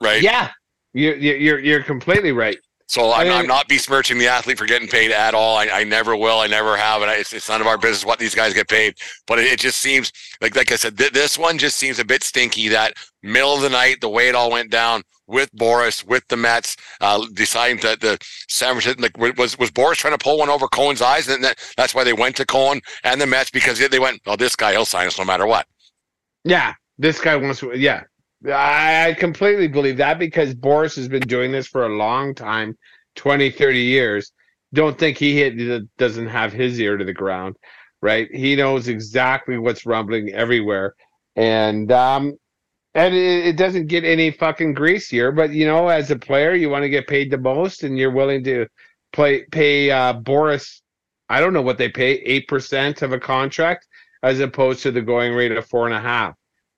[0.02, 0.22] right?
[0.22, 0.52] Yeah.
[0.94, 2.58] You, you, you're you're completely right.
[2.88, 5.58] So I'm, I mean- I'm not besmirching the athlete for getting paid at all.
[5.58, 6.40] I, I never will.
[6.40, 7.02] I never have.
[7.02, 8.96] And I, it's, it's none of our business what these guys get paid.
[9.26, 10.12] But it, it just seems
[10.42, 12.68] like, like I said, th- this one just seems a bit stinky.
[12.68, 16.38] That middle of the night, the way it all went down with Boris, with the
[16.38, 20.50] Mets, uh, deciding that the San Francisco like was was Boris trying to pull one
[20.50, 23.80] over Cohen's eyes, and that, that's why they went to Cohen and the Mets because
[23.80, 25.66] they, they went, oh, this guy he'll sign us no matter what.
[26.44, 26.76] Yeah.
[27.00, 28.04] This guy wants to yeah.
[28.52, 32.78] I, completely believe that because Boris has been doing this for a long time,
[33.16, 34.32] 20, 30 years.
[34.74, 37.56] Don't think he hit, doesn't have his ear to the ground,
[38.02, 38.28] right?
[38.34, 40.96] He knows exactly what's rumbling everywhere.
[41.36, 42.34] And um
[42.94, 46.70] and it, it doesn't get any fucking greasier, but you know, as a player, you
[46.70, 48.68] want to get paid the most and you're willing to
[49.14, 50.82] play pay uh Boris
[51.30, 53.88] I don't know what they pay, eight percent of a contract
[54.24, 56.36] as opposed to the going rate of four and a half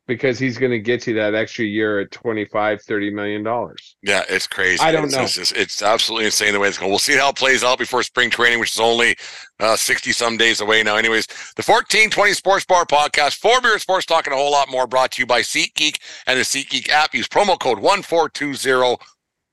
[0.07, 4.23] because he's going to get you that extra year at 25 30 million dollars Yeah,
[4.29, 4.81] it's crazy.
[4.81, 5.23] I don't it's, know.
[5.23, 6.89] It's, just- it's absolutely insane the way it's going.
[6.89, 9.15] We'll see how it plays out before spring training, which is only
[9.59, 10.95] uh, 60 some days away now.
[10.95, 15.11] Anyways, the 1420 Sports Bar podcast, four beer sports talking a whole lot more brought
[15.11, 17.13] to you by SeatGeek and the SeatGeek app.
[17.13, 18.97] Use promo code 1420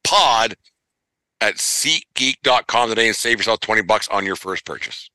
[0.05, 0.55] pod
[1.41, 5.11] at SeatGeek.com today and save yourself 20 bucks on your first purchase.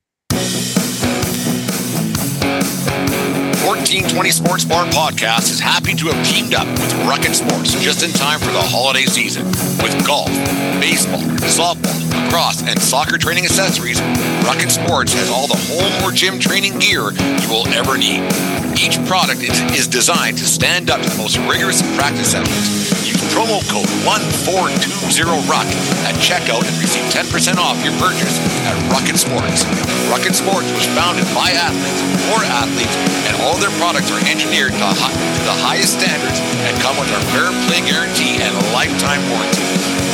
[3.70, 8.10] 1420 Sports Bar Podcast is happy to have teamed up with Rukket Sports just in
[8.10, 9.46] time for the holiday season.
[9.86, 10.34] With golf,
[10.82, 14.02] baseball, softball, lacrosse, and soccer training accessories,
[14.42, 18.26] Rukket Sports has all the home or gym training gear you will ever need.
[18.74, 22.90] Each product is, designed to stand up to the most rigorous practice sessions.
[23.06, 25.70] Use promo code 1420RUCK
[26.10, 28.34] at checkout and receive 10% off your purchase
[28.66, 29.62] at Rukket Sports.
[30.10, 32.96] Rukket Sports was founded by athletes for athletes,
[33.28, 37.24] and all their products are engineered to, to the highest standards and come with our
[37.36, 39.64] fair play guarantee and a lifetime warranty.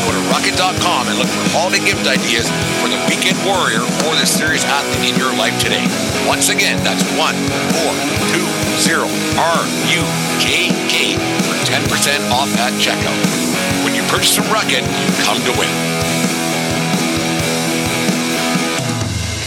[0.05, 2.49] Go to Rocket.com and look for holiday gift ideas
[2.81, 5.85] for the weekend warrior or the serious athlete in your life today.
[6.25, 8.65] Once again, that's 1420
[9.37, 10.95] R-U-K-K
[11.45, 13.15] for 10% off at checkout.
[13.85, 15.94] When you purchase from Rocket, you come to win.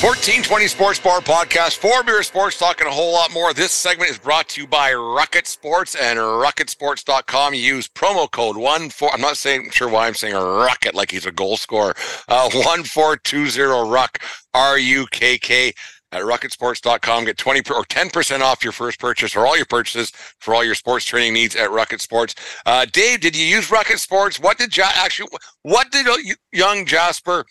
[0.01, 3.53] 1420 Sports Bar Podcast, four beer sports, talking a whole lot more.
[3.53, 7.55] This segment is brought to you by Rocket Sports and RocketSports.com.
[7.55, 9.13] Use promo code one four.
[9.13, 11.97] I'm not saying sure why I'm saying a Rocket like he's a goal scorer.
[12.29, 14.23] Uh, one four two zero Ruck
[14.55, 15.73] R U K K
[16.13, 17.25] at rocketsports.com.
[17.25, 20.63] Get 20 per, or 10% off your first purchase or all your purchases for all
[20.65, 22.35] your sports training needs at Rocket Sports.
[22.65, 24.39] Uh, Dave, did you use Rocket Sports?
[24.39, 25.29] What did ja- actually,
[25.63, 26.07] what did
[26.53, 27.45] young Jasper,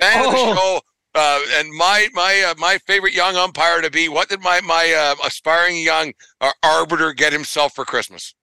[0.00, 0.54] fan of the Oh.
[0.54, 0.80] show,
[1.14, 4.08] Uh, and my my uh, my favorite young umpire to be.
[4.08, 8.34] What did my my uh, aspiring young uh, arbiter get himself for Christmas?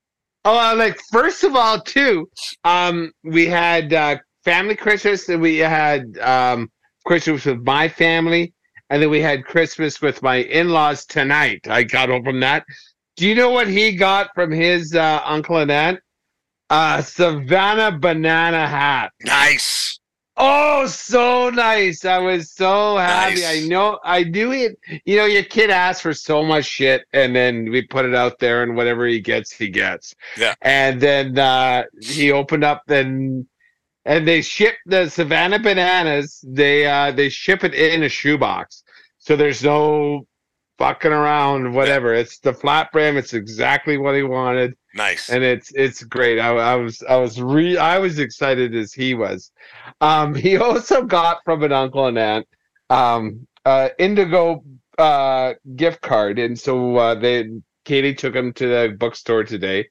[0.45, 2.29] Oh, uh, like first of all, too,
[2.63, 6.71] um, we had uh, family Christmas, and we had um,
[7.05, 8.53] Christmas with my family,
[8.89, 11.67] and then we had Christmas with my in-laws tonight.
[11.67, 12.65] I got home from that.
[13.17, 15.99] Do you know what he got from his uh, uncle and aunt?
[16.69, 19.11] Uh, Savannah banana hat.
[19.23, 19.98] Nice.
[20.41, 22.05] Oh, so nice.
[22.05, 23.41] I was so happy.
[23.41, 23.63] Nice.
[23.63, 24.79] I know I knew it.
[25.03, 28.39] You know, your kid asks for so much shit and then we put it out
[28.39, 30.15] there and whatever he gets, he gets.
[30.37, 30.55] Yeah.
[30.61, 33.47] And then uh he opened up then
[34.05, 36.43] and they ship the Savannah bananas.
[36.47, 38.83] They uh they ship it in a shoebox.
[39.17, 40.25] So there's no
[40.77, 42.13] fucking around, whatever.
[42.13, 43.17] It's the flat brim.
[43.17, 45.29] It's exactly what he wanted Nice.
[45.29, 46.39] and it's it's great.
[46.39, 49.51] I, I was I was re I was excited as he was.
[50.01, 52.47] Um, he also got from an uncle and aunt
[52.89, 54.63] um, uh, Indigo
[54.97, 57.49] uh, gift card, and so uh, they
[57.85, 59.87] Katie took him to the bookstore today.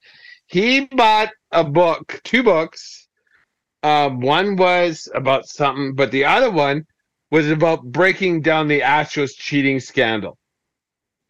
[0.47, 3.09] He bought a book, two books.
[3.83, 6.85] Um, one was about something, but the other one
[7.31, 10.39] was about breaking down the Astros cheating scandal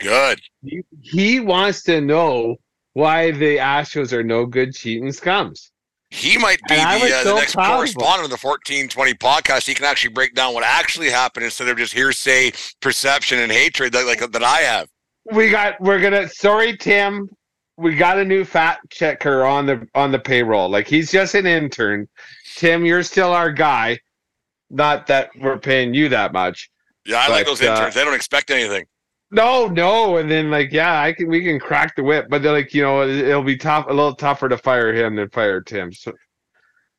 [0.00, 0.40] Good.
[0.62, 2.56] he, he wants to know
[2.98, 5.70] why the Astros are no good cheating scums.
[6.10, 9.68] He might be the, uh, the next correspondent of the fourteen twenty podcast.
[9.68, 13.92] He can actually break down what actually happened instead of just hearsay, perception, and hatred
[13.92, 14.88] that like that I have.
[15.30, 17.28] We got we're gonna sorry Tim,
[17.76, 20.68] we got a new fact checker on the on the payroll.
[20.68, 22.08] Like he's just an intern.
[22.56, 24.00] Tim, you're still our guy.
[24.70, 26.68] Not that we're paying you that much.
[27.06, 27.94] Yeah, I like those interns.
[27.94, 28.86] uh, they don't expect anything.
[29.30, 32.52] No, no, and then like yeah, I can we can crack the whip, but they're
[32.52, 35.60] like you know it- it'll be tough, a little tougher to fire him than fire
[35.60, 35.92] Tim.
[35.92, 36.12] So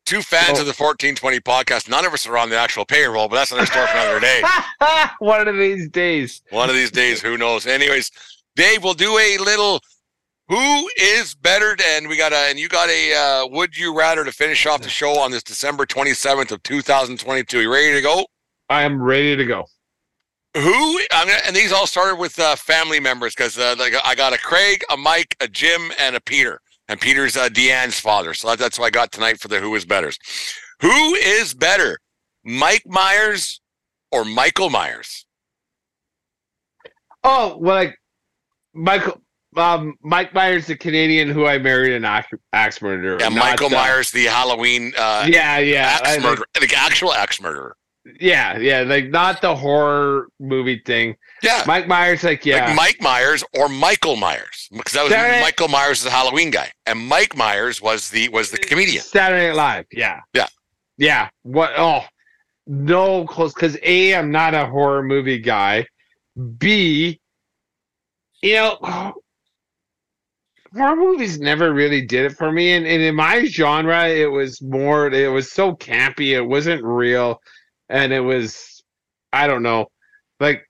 [0.05, 0.61] Two fans Oh.
[0.61, 1.87] of the fourteen twenty podcast.
[1.89, 4.41] None of us are on the actual payroll, but that's another story for another day.
[5.19, 6.41] one of these days.
[6.49, 7.67] One of these days, who knows?
[7.67, 8.09] Anyways,
[8.55, 9.81] Dave, we'll do a little.
[10.47, 11.75] Who is better?
[11.91, 13.13] And we got a, and you got a.
[13.43, 16.63] Uh, would you rather to finish off the show on this December twenty seventh of
[16.63, 17.61] two thousand twenty two?
[17.61, 18.25] You ready to go?
[18.69, 19.65] I am ready to go.
[20.55, 20.99] Who?
[21.11, 24.33] I'm gonna, and these all started with uh, family members because uh, like I got
[24.33, 26.59] a Craig, a Mike, a Jim, and a Peter.
[26.87, 29.75] And Peter's uh, Deanne's father, so that, that's what I got tonight for the Who
[29.75, 30.17] is Betters.
[30.81, 31.99] Who is better,
[32.43, 33.61] Mike Myers
[34.11, 35.27] or Michael Myers?
[37.23, 37.95] Oh, well, like
[38.73, 39.21] Michael,
[39.55, 43.17] um, Mike Myers, the Canadian who I married an axe, murderer.
[43.19, 47.75] Yeah, Michael Myers, the Halloween uh, Yeah, yeah, I- axe murderer, the actual axe murderer.
[48.19, 51.15] Yeah, yeah, like not the horror movie thing.
[51.41, 55.41] Yeah, Mike Myers, like yeah, like Mike Myers or Michael Myers, because that was Saturday-
[55.41, 59.01] Michael Myers, the Halloween guy, and Mike Myers was the was the comedian.
[59.03, 59.85] Saturday Night Live.
[59.91, 60.47] Yeah, Yeah.
[60.97, 61.29] yeah.
[61.43, 61.71] What?
[61.77, 62.03] Oh,
[62.67, 63.53] no, close.
[63.53, 65.85] Because a, I'm not a horror movie guy.
[66.57, 67.19] B,
[68.41, 69.13] you know,
[70.75, 72.73] horror movies never really did it for me.
[72.73, 75.07] And, and in my genre, it was more.
[75.07, 76.35] It was so campy.
[76.35, 77.41] It wasn't real,
[77.89, 78.83] and it was.
[79.31, 79.87] I don't know,
[80.39, 80.65] like.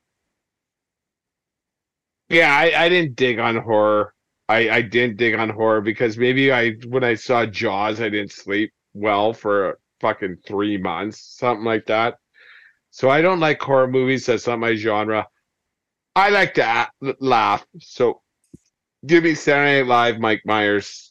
[2.30, 4.14] Yeah, I, I didn't dig on horror.
[4.48, 8.32] I, I didn't dig on horror because maybe I when I saw Jaws I didn't
[8.32, 12.16] sleep well for fucking three months, something like that.
[12.92, 14.26] So I don't like horror movies.
[14.26, 15.28] That's not my genre.
[16.16, 16.90] I like to
[17.20, 17.66] laugh.
[17.80, 18.22] So
[19.06, 21.09] give me Saturday Night Live, Mike Myers,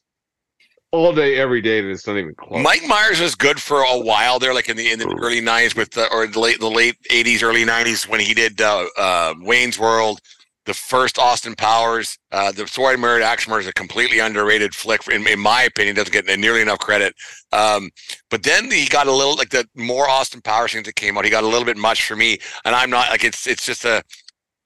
[0.92, 2.62] all day, every day, and it's not even close.
[2.62, 5.76] Mike Myers was good for a while there, like in the in the early '90s
[5.76, 9.34] with the or the late the late '80s, early '90s when he did uh, uh,
[9.40, 10.20] Wayne's World,
[10.64, 12.18] the first Austin Powers.
[12.32, 15.62] Uh, the Story of Married Axe Murder is a completely underrated flick, in, in my
[15.62, 15.96] opinion.
[15.96, 17.14] Doesn't get nearly enough credit.
[17.52, 17.90] Um,
[18.30, 21.24] but then he got a little like the more Austin Powers things that came out.
[21.24, 23.84] He got a little bit much for me, and I'm not like it's it's just
[23.84, 24.02] a.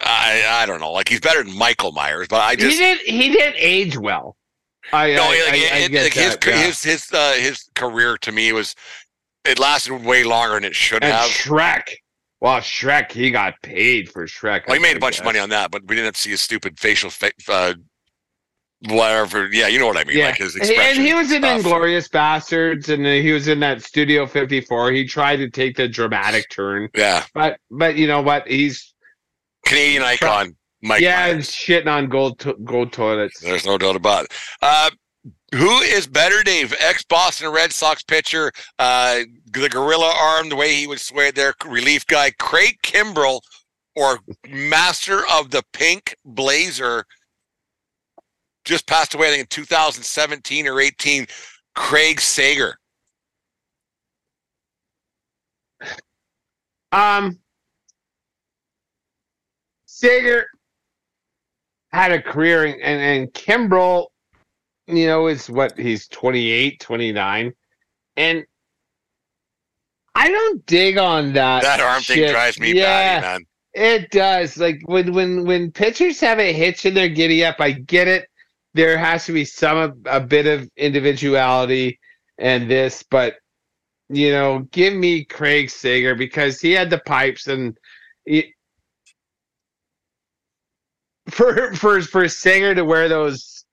[0.04, 0.90] I, I don't know.
[0.90, 3.08] Like he's better than Michael Myers, but I he just didn't.
[3.08, 4.36] He didn't age well.
[4.92, 6.62] I, no, I, like, I, I it- get like his that, yeah.
[6.66, 8.74] his his uh, his career to me was
[9.44, 11.28] it lasted way longer than it should and have.
[11.30, 11.82] Shrek.
[12.40, 14.66] Well, Shrek, he got paid for Shrek.
[14.66, 16.30] Well, he made a bunch of money on that, but we didn't have to see
[16.30, 17.74] his stupid facial, fa- uh,
[18.88, 19.48] whatever.
[19.52, 20.18] Yeah, you know what I mean.
[20.18, 21.62] Yeah, Like his and he- and he was in stuff.
[21.62, 24.90] Inglourious Basterds, and he was in that Studio 54.
[24.92, 28.48] He tried to take the dramatic turn, Yeah, but but you know what?
[28.48, 28.92] He's
[29.64, 31.00] Canadian icon, Mike.
[31.00, 31.48] yeah, Myers.
[31.50, 33.40] shitting on gold to- gold toilets.
[33.40, 34.32] There's no doubt about it.
[34.60, 34.90] Uh,
[35.54, 36.74] who is better, Dave?
[36.80, 39.20] Ex Boston Red Sox pitcher, uh,
[39.52, 43.40] the gorilla arm, the way he would sway their relief guy, Craig Kimbrel,
[43.94, 44.18] or
[44.48, 47.04] master of the pink blazer,
[48.64, 51.26] just passed away, I think in 2017 or 18,
[51.74, 52.76] Craig Sager.
[56.92, 57.38] Um,
[59.86, 60.46] Sager
[61.92, 64.06] had a career, and and Kimbrel,
[64.86, 67.52] you know, is what he's 28, 29.
[68.16, 68.44] and
[70.14, 71.62] I don't dig on that.
[71.62, 72.16] That arm shit.
[72.16, 73.46] thing drives me yeah, batty, man.
[73.74, 74.58] It does.
[74.58, 78.28] Like when when when pitchers have a hitch in their giddy up, I get it.
[78.74, 81.98] There has to be some a bit of individuality
[82.38, 83.36] and this, but
[84.08, 87.76] you know, give me Craig Sager because he had the pipes and
[88.26, 88.54] he,
[91.30, 93.64] for for for Sager to wear those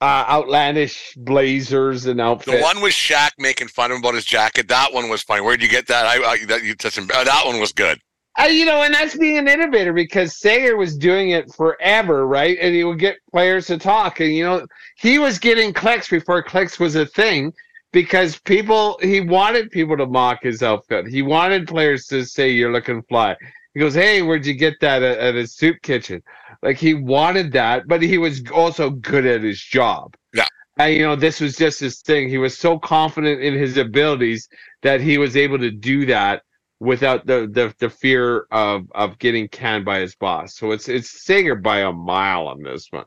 [0.00, 2.58] uh, outlandish blazers and outfits.
[2.58, 4.68] The one with Shaq making fun of him about his jacket.
[4.68, 5.40] That one was funny.
[5.40, 6.06] Where'd you get that?
[6.06, 7.08] I, I that you touched him.
[7.12, 7.98] Uh, that one was good.
[8.38, 12.56] Uh, you know, and that's being an innovator because Sager was doing it forever, right?
[12.60, 14.64] And he would get players to talk, and you know,
[14.96, 17.52] he was getting clicks before clicks was a thing
[17.92, 21.08] because people he wanted people to mock his outfit.
[21.08, 23.36] He wanted players to say, "You're looking fly."
[23.74, 26.22] He goes, "Hey, where'd you get that at, at a soup kitchen?"
[26.62, 30.14] Like he wanted that, but he was also good at his job.
[30.34, 30.46] Yeah.
[30.78, 32.28] And you know, this was just his thing.
[32.28, 34.48] He was so confident in his abilities
[34.82, 36.42] that he was able to do that
[36.80, 40.56] without the the, the fear of of getting canned by his boss.
[40.56, 43.06] So it's it's Sager by a mile on this one.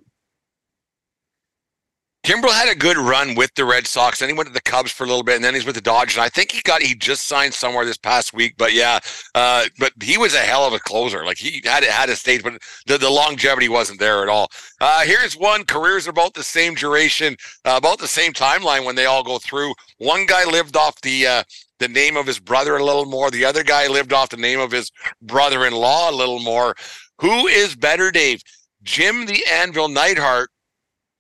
[2.23, 4.19] Kimbrel had a good run with the Red Sox.
[4.19, 5.81] Then he went to the Cubs for a little bit, and then he's with the
[5.81, 6.17] Dodgers.
[6.17, 8.53] And I think he got he just signed somewhere this past week.
[8.57, 8.99] But yeah,
[9.33, 11.25] uh, but he was a hell of a closer.
[11.25, 14.51] Like he had had a stage, but the, the longevity wasn't there at all.
[14.79, 18.95] Uh, here's one: careers are about the same duration, uh, about the same timeline when
[18.95, 19.73] they all go through.
[19.97, 21.43] One guy lived off the uh,
[21.79, 23.31] the name of his brother a little more.
[23.31, 24.91] The other guy lived off the name of his
[25.23, 26.75] brother-in-law a little more.
[27.19, 28.43] Who is better, Dave?
[28.83, 30.49] Jim the Anvil Neidhart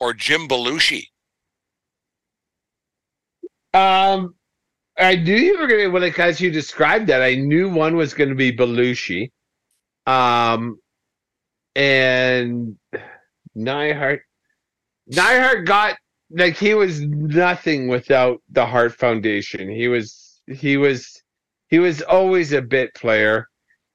[0.01, 1.05] or Jim Belushi?
[3.73, 4.35] Um,
[4.97, 8.13] I knew you were gonna when like as you described that, I knew one was
[8.13, 9.31] gonna be Belushi.
[10.07, 10.79] Um,
[11.75, 12.75] and
[13.55, 14.23] Neidhart,
[15.07, 15.95] Neidhart got
[16.31, 19.69] like he was nothing without the Hart Foundation.
[19.69, 21.21] He was he was
[21.69, 23.47] he was always a bit player.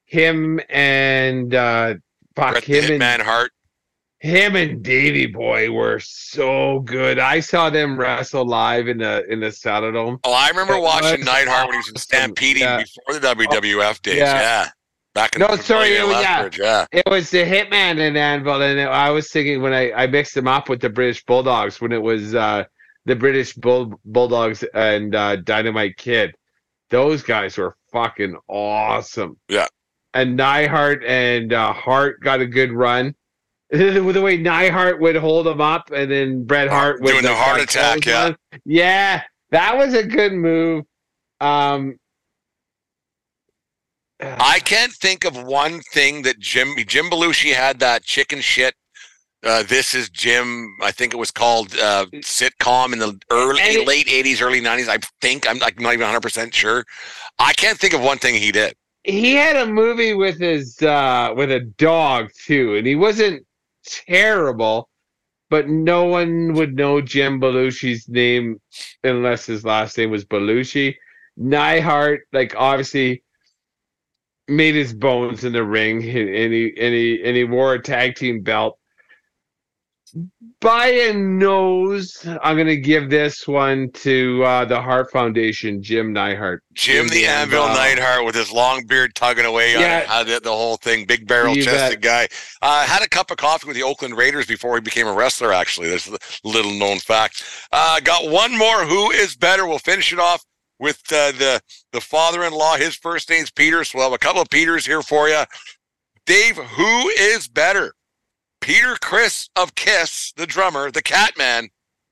[0.07, 1.95] Him and uh,
[2.37, 3.51] fuck him and Hart.
[4.21, 7.19] Him and Davy Boy were so good.
[7.19, 10.19] I saw them wrestle live in the in the Saddledome.
[10.25, 11.97] Oh, I remember It watching Neidhart when he was in.
[11.99, 12.79] Stampede Yeah.
[12.83, 14.17] before the WWF days.
[14.17, 14.41] Yeah.
[14.41, 14.69] Yeah.
[15.15, 16.49] Back in No, the sorry, it was- yeah.
[16.59, 16.87] Yeah.
[16.93, 20.35] It was the Hitman and Anvil, and it- I was thinking when I, I mixed
[20.35, 22.65] them up with the British Bulldogs when it was uh,
[23.05, 26.35] the British Bull Bulldogs and uh, Dynamite Kid.
[26.91, 29.37] Those guys were fucking awesome.
[29.49, 29.67] Yeah.
[30.15, 33.15] And Neidhart and uh, Hart got a good run.
[33.71, 37.35] With the way Neidhart would hold him up, and then Bret Hart would Doing the
[37.35, 38.13] heart attack, yeah.
[38.13, 38.37] clothesline.
[38.65, 40.85] yeah, that was a good move.
[41.41, 41.97] Um,
[44.23, 48.75] I can't think of one thing that Jim Jim Belushi had that chicken shit.
[49.45, 50.67] Uh, this is Jim.
[50.83, 54.89] I think it was called uh, sitcom in the early it- late eighties, early nineties.
[54.89, 56.85] I think I'm like not even 100 percent sure.
[57.39, 58.75] I can't think of one thing he did.
[59.05, 63.45] he had a movie with his uh with a dog too and he wasn't
[63.87, 64.89] terrible
[65.49, 68.61] but no one would know jim belushi's name
[69.05, 70.95] unless his last name was belushi.
[71.37, 73.23] Neidhart, like obviously
[74.49, 78.15] made his bones in the ring and he and he and he wore a tag
[78.15, 78.79] team belt
[80.61, 86.63] by a nose i'm gonna give this one to uh the Hart foundation jim Neidhart.
[86.75, 87.83] Jim the Jim the Anvil Anvil.
[87.83, 90.01] Neidhart with his long beard tugging away on Yeah.
[90.01, 92.29] it, had it, the whole thing, big barrel chested guy.
[92.63, 95.53] Uh, had a cup of coffee with the Oakland Raiders before he became a wrestler.
[95.53, 97.43] Actually, there's a little known fact.
[97.73, 98.85] Uh, got one more.
[98.85, 99.67] Who is better?
[99.67, 100.45] We'll finish it off
[100.79, 101.61] with uh, the
[101.93, 102.77] the father-in-law.
[102.77, 105.43] His first name's Peter, so we'll have a couple of Peters here for you.
[106.27, 107.93] Dave, who is better?
[108.67, 111.69] Peter Criss of Kiss, the drummer, the Catman,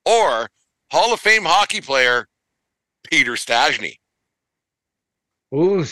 [0.06, 0.48] or
[0.92, 2.28] Hall of Fame hockey player
[3.10, 3.96] Peter Stastny?
[5.52, 5.84] Ooh,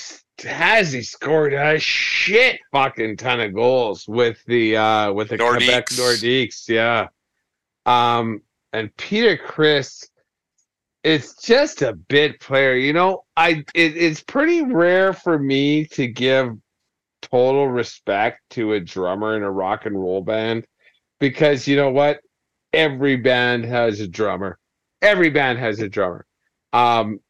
[0.45, 5.87] has he scored a shit fucking ton of goals with the uh with the Quebec
[5.87, 5.99] Nordiques.
[5.99, 7.09] Nordiques, yeah.
[7.85, 8.41] Um
[8.73, 10.09] and Peter Criss
[11.03, 12.77] it's just a bit player.
[12.77, 16.57] You know, I it, it's pretty rare for me to give
[17.23, 20.67] total respect to a drummer in a rock and roll band
[21.21, 22.21] because you know what?
[22.73, 24.59] Every band has a drummer.
[25.01, 26.27] Every band has a drummer.
[26.73, 27.21] Um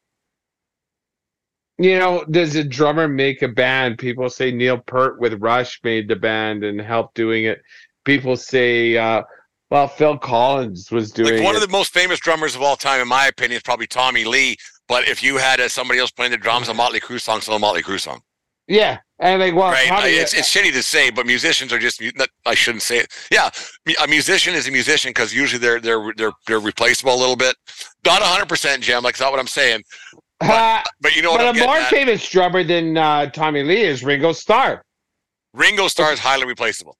[1.77, 3.97] you know, does a drummer make a band?
[3.97, 7.61] People say Neil Peart with Rush made the band and helped doing it.
[8.05, 9.23] People say, uh,
[9.71, 11.63] well, Phil Collins was doing like one it.
[11.63, 14.55] of the most famous drummers of all time, in my opinion, is probably Tommy Lee.
[14.87, 17.55] But if you had uh, somebody else playing the drums, a Motley Crue song, still
[17.55, 18.21] a Motley Crue song.
[18.67, 20.05] Yeah, and like, well, right?
[20.05, 22.01] It's, it's shitty to say, but musicians are just.
[22.45, 23.11] I shouldn't say it.
[23.31, 23.49] Yeah,
[24.03, 27.55] a musician is a musician because usually they're they're they're they're replaceable a little bit.
[28.05, 29.03] Not hundred percent, Jim.
[29.03, 29.83] Like, it's not what I'm saying.
[30.41, 33.81] Uh, But you know what but I'm a more famous drummer than uh, Tommy Lee
[33.81, 34.83] is Ringo Starr.
[35.53, 36.97] Ringo Starr is highly replaceable.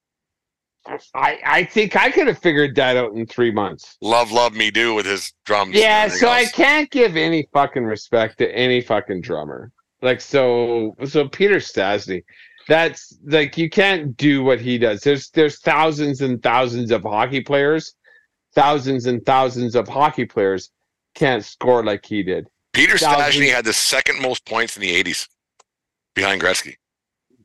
[1.14, 3.98] I, I think I could have figured that out in three months.
[4.02, 5.76] Love, love me do with his drums.
[5.76, 9.72] Yeah, so I can't give any fucking respect to any fucking drummer.
[10.04, 12.24] Like so so Peter Stastny,
[12.68, 15.02] that's like you can't do what he does.
[15.02, 17.96] There's there's thousands and thousands of hockey players,
[18.54, 20.72] thousands and thousands of hockey players
[21.16, 22.48] can't score like he did.
[22.74, 25.26] Peter Stastny had the second most points in the '80s
[26.16, 26.76] behind Gretzky.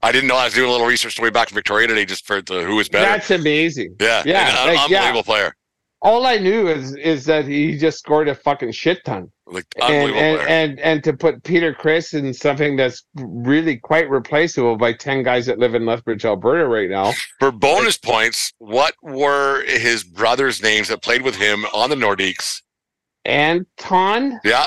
[0.03, 0.37] I didn't know.
[0.37, 2.65] I was doing a little research the way back in Victoria today, just for the,
[2.65, 3.07] who was better.
[3.07, 3.95] That's amazing.
[4.01, 4.99] yeah, yeah, like, yeah.
[4.99, 5.55] unbelievable player,
[6.01, 9.33] All I knew is is that he just scored a fucking shit ton.
[9.47, 14.77] like and and, and and to put Peter Criss in something that's really quite replaceable
[14.77, 17.13] by ten guys that live in Lethbridge, Alberta right now.
[17.41, 22.63] For bonus points, what were his brothers' names that played with him on the Nordiques?
[23.25, 24.67] Anton, Yeah,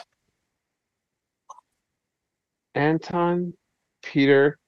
[2.76, 3.54] Anton,
[4.04, 4.60] Peter,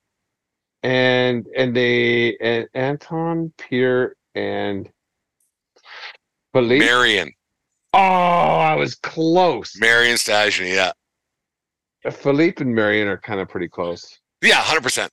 [0.81, 4.89] and and they and Anton, Peter, and
[6.53, 7.31] Marian,
[7.93, 9.73] oh, I was close.
[9.79, 10.75] Marian Stastny.
[10.75, 10.91] Yeah,
[12.05, 14.19] uh, Philippe and Marian are kind of pretty close.
[14.41, 15.11] yeah, hundred percent.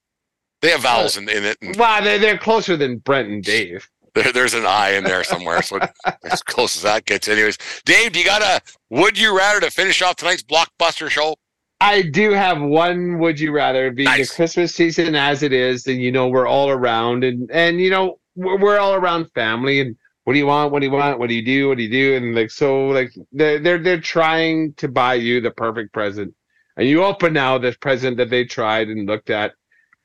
[0.63, 1.57] They have vowels in, in it.
[1.63, 3.89] And Wow, they're, they're closer than Brent and Dave.
[4.15, 5.79] there, there's an I in there somewhere, so
[6.25, 7.29] as close as that gets.
[7.29, 8.61] Anyways, Dave, do you got a
[8.91, 11.37] would you rather to finish off tonight's blockbuster show?
[11.83, 13.19] I do have one.
[13.21, 14.29] Would you rather be Nice.
[14.29, 17.89] the Christmas season as it is, and you know we're all around, and and you
[17.89, 20.73] know we're, we're all around family, and what do you want?
[20.73, 21.19] What do you want?
[21.19, 21.69] What do you do?
[21.69, 22.17] What do you do?
[22.17, 26.35] And like so, like they're they're they're trying to buy you the perfect present,
[26.77, 29.55] and you open now this present that they tried and looked at,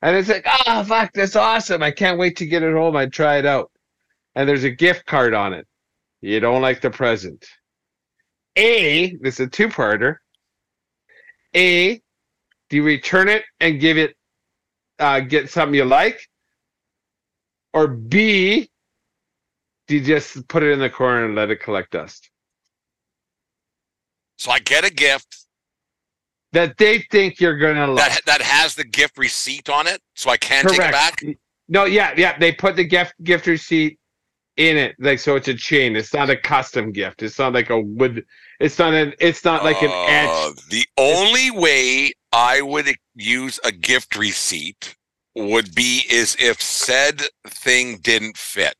[0.02, 1.82] and it's like, oh fuck, that's awesome!
[1.82, 2.96] I can't wait to get it home.
[2.96, 3.70] I try it out,
[4.34, 5.66] and there's a gift card on it.
[6.22, 7.46] You don't like the present.
[8.56, 10.16] A, this is a two-parter.
[11.54, 12.00] A,
[12.70, 14.16] do you return it and give it
[14.98, 16.20] uh, get something you like?
[17.74, 18.70] Or B,
[19.94, 22.30] you just put it in the corner and let it collect dust?
[24.38, 25.46] So I get a gift
[26.52, 27.98] That they think you're gonna love.
[27.98, 31.22] that that has the gift receipt on it, so I can take it back.
[31.68, 32.38] No, yeah, yeah.
[32.38, 33.98] They put the gift gift receipt
[34.56, 35.36] in it, like so.
[35.36, 35.96] It's a chain.
[35.96, 37.22] It's not a custom gift.
[37.22, 38.24] It's not like a wood.
[38.60, 39.14] It's not an.
[39.20, 40.66] It's not like an Uh, etch.
[40.68, 44.94] The only way I would use a gift receipt
[45.34, 48.76] would be is if said thing didn't fit.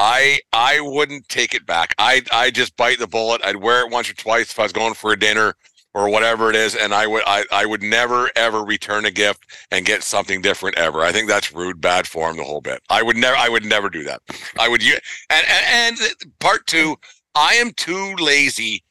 [0.00, 1.94] I I wouldn't take it back.
[1.98, 3.42] I I just bite the bullet.
[3.44, 5.54] I'd wear it once or twice if I was going for a dinner
[5.92, 9.44] or whatever it is, and I would I, I would never ever return a gift
[9.70, 11.02] and get something different ever.
[11.02, 12.80] I think that's rude, bad form, the whole bit.
[12.88, 14.22] I would never I would never do that.
[14.58, 16.96] I would and and, and part two,
[17.34, 18.82] I am too lazy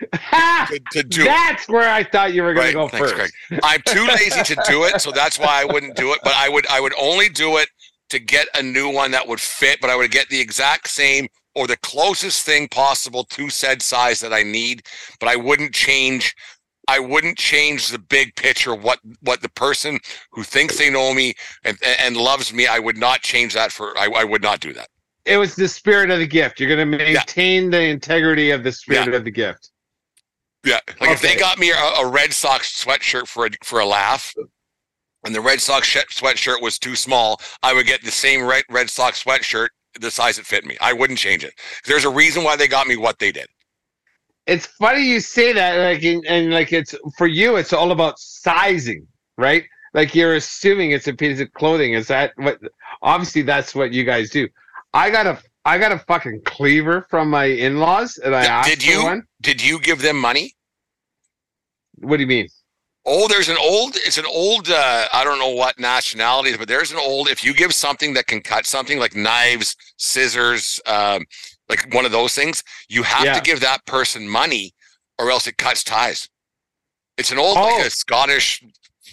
[0.00, 1.24] to, to do it.
[1.24, 3.32] That's where I thought you were gonna go thanks, first.
[3.48, 3.60] Greg.
[3.64, 6.20] I'm too lazy to do it, so that's why I wouldn't do it.
[6.22, 7.68] But I would I would only do it
[8.10, 11.28] to get a new one that would fit, but I would get the exact same
[11.54, 14.82] or the closest thing possible to said size that I need,
[15.18, 16.34] but I wouldn't change
[16.88, 19.98] I wouldn't change the big picture what what the person
[20.32, 21.34] who thinks they know me
[21.64, 24.72] and and loves me, I would not change that for I, I would not do
[24.72, 24.88] that.
[25.26, 26.58] It was the spirit of the gift.
[26.58, 29.70] You're gonna maintain the integrity of the spirit of the gift.
[30.64, 33.86] Yeah, like if they got me a, a Red Sox sweatshirt for a, for a
[33.86, 34.34] laugh,
[35.28, 38.64] and the Red Sox sh- sweatshirt was too small, I would get the same Red
[38.70, 39.68] Red Sox sweatshirt
[40.00, 40.78] the size it fit me.
[40.80, 41.52] I wouldn't change it.
[41.84, 43.46] There's a reason why they got me what they did.
[44.46, 47.56] It's funny you say that, like, and, and like it's for you.
[47.56, 49.06] It's all about sizing,
[49.36, 49.64] right?
[49.92, 51.92] Like you're assuming it's a piece of clothing.
[51.92, 52.58] Is that what?
[53.02, 54.48] Obviously, that's what you guys do.
[54.94, 58.68] I got a, I got a fucking cleaver from my in-laws, and I Did- asked
[58.70, 59.04] did for you?
[59.04, 59.22] one.
[59.42, 60.54] Did you give them money?
[61.96, 62.48] What do you mean?
[63.10, 63.96] Oh, there's an old.
[63.96, 64.68] It's an old.
[64.68, 67.28] Uh, I don't know what nationality, but there's an old.
[67.28, 71.24] If you give something that can cut something like knives, scissors, um,
[71.70, 73.34] like one of those things, you have Yeah.
[73.34, 74.74] to give that person money,
[75.18, 76.28] or else it cuts ties.
[77.16, 77.62] It's an old, Oh.
[77.62, 78.62] like a Scottish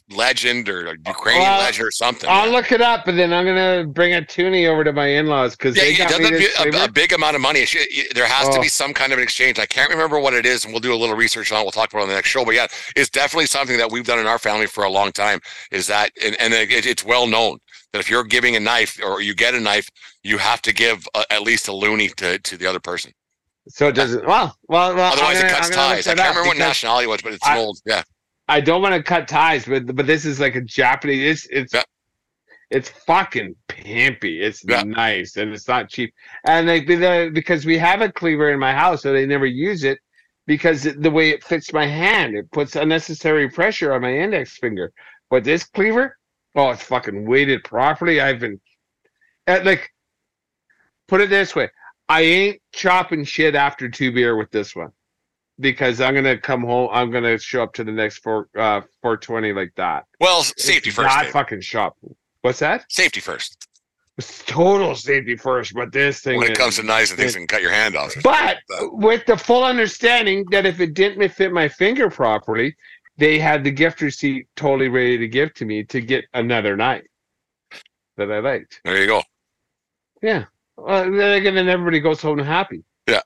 [0.09, 2.29] legend or Ukrainian Well, legend or something.
[2.29, 5.55] I'll look it up, and then I'm gonna bring a toonie over to my in-laws
[5.55, 7.61] because Yeah, they it got me doesn't this be a, a big amount of money.
[7.61, 8.61] It should, it- there has to Oh.
[8.61, 9.57] be some kind of an exchange.
[9.57, 11.63] I can't remember what it is, and we'll do a little research on it.
[11.63, 12.45] We'll talk about it on the next show.
[12.45, 15.39] But yeah, it's definitely something that we've done in our family for a long time.
[15.71, 17.57] Is that and, and it, it's well known
[17.91, 19.89] that if you're giving a knife or you get a knife,
[20.23, 23.11] you have to give a, at least a loony to, to the other person.
[23.69, 24.23] So it doesn't.
[24.27, 25.13] Well, well, well.
[25.13, 26.05] Otherwise, I'm it cuts gonna ties.
[26.07, 27.79] I can't remember what nationality it was, but it's I- old.
[27.87, 28.03] Yeah,
[28.47, 31.45] I don't want to cut ties, but but this is like a Japanese.
[31.45, 31.83] It's it's Yeah.
[32.69, 34.41] it's fucking pimpy.
[34.41, 34.83] It's Yeah.
[34.83, 36.13] nice and it's not cheap.
[36.45, 39.45] And like the- the, because we have a cleaver in my house, so they never
[39.45, 39.99] use it
[40.47, 44.57] because it- the way it fits my hand, it puts unnecessary pressure on my index
[44.57, 44.91] finger.
[45.29, 46.17] But this cleaver,
[46.55, 48.21] oh, it's fucking weighted properly.
[48.21, 48.59] I've been
[49.47, 49.89] like,
[51.07, 51.69] put it this way:
[52.09, 54.91] I ain't chopping shit after two beer with this one
[55.59, 56.89] because I'm gonna come home.
[56.91, 60.05] I'm gonna show up to the next four uh 420 like that.
[60.19, 61.07] Well, safety It's first.
[61.15, 61.31] Not Dave.
[61.31, 61.97] fucking shop.
[62.41, 62.85] What's that?
[62.91, 63.67] Safety first.
[64.17, 66.37] It's total safety first, but this thing.
[66.37, 68.13] When it is- comes to knives and things, can cut your hand off.
[68.23, 68.57] but
[68.93, 72.75] with the full understanding that if it didn't fit my finger properly,
[73.17, 77.03] they had the gift receipt totally ready to give to me to get another knife
[78.17, 78.79] that I liked.
[78.85, 79.21] There you go.
[80.21, 80.45] Yeah.
[80.77, 82.83] Well, then again, then everybody goes home happy.
[83.07, 83.21] Yeah.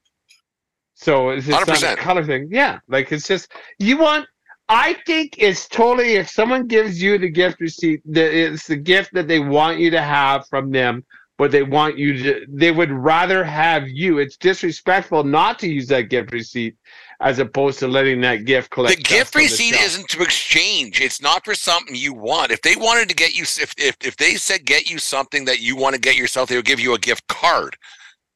[1.02, 2.50] So it's just not a color thing.
[2.52, 2.80] Yeah.
[2.90, 4.28] Like it's just you want.
[4.68, 9.14] I think it's totally if someone gives you the gift receipt, that it's the gift
[9.14, 11.04] that they want you to have from them,
[11.40, 12.46] but they want you to.
[12.50, 14.20] They would rather have you.
[14.20, 16.76] It's disrespectful not to use that gift receipt
[17.22, 18.98] as opposed to letting that gift collect.
[18.98, 21.02] the gift on the receipt isn't to exchange.
[21.02, 22.52] It's not for something you want.
[22.52, 25.62] If they wanted to get you, if if, if they said get you something that
[25.62, 27.78] you want to get yourself, they would give you a gift card.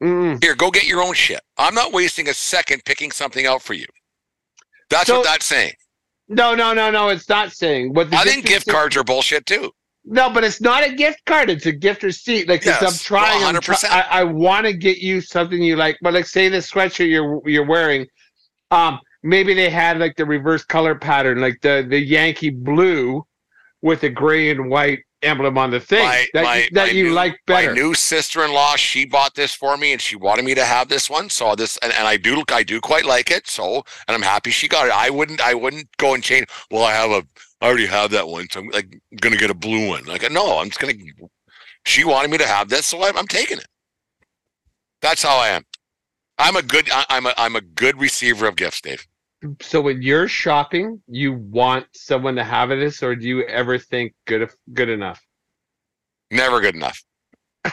[0.04, 0.44] Mm-mm.
[0.44, 1.40] Here, go get your own shit.
[1.58, 3.86] I'm not wasting a second picking something out for you.
[4.90, 5.74] That's So- what that's saying.
[6.30, 7.10] No, no, no, no.
[7.10, 9.72] It's not saying what the I think gift cards are bullshit too.
[10.06, 11.50] No, but it's not a gift card.
[11.50, 12.48] It's a gift receipt.
[12.48, 13.44] Like 'cause I'm Yes, trying.
[13.44, 13.92] I'm try- 100%.
[13.92, 15.98] I, I want to get you something you like.
[16.02, 18.08] But like, say the sweatshirt you're you're wearing,
[18.72, 23.26] um, maybe they had like the reverse color pattern, like the the Yankee blue
[23.82, 27.04] with the gray and white emblem on the thing My- that my- you, that you
[27.06, 27.70] new- like better.
[27.70, 31.10] My new sister-in-law, she bought this for me, and she wanted me to have this
[31.10, 31.30] one.
[31.30, 33.48] So this, and, and I do, I do quite like it.
[33.48, 34.94] So, and I'm happy she got it.
[34.94, 36.48] I wouldn't, I wouldn't go and change.
[36.70, 37.24] Well, I have a,
[37.62, 40.04] I already have that one, so I'm like gonna get a blue one.
[40.06, 40.94] Like, no, I'm just gonna.
[41.86, 43.68] She wanted me to have this, so I'm, I'm taking it.
[45.02, 45.64] That's how I am.
[46.38, 49.06] I'm a good, I, I'm a, I'm a good receiver of gifts, Dave.
[49.62, 54.14] So when you're shopping, you want someone to have this, or do you ever think
[54.26, 55.22] good good enough?
[56.32, 57.02] Never good enough.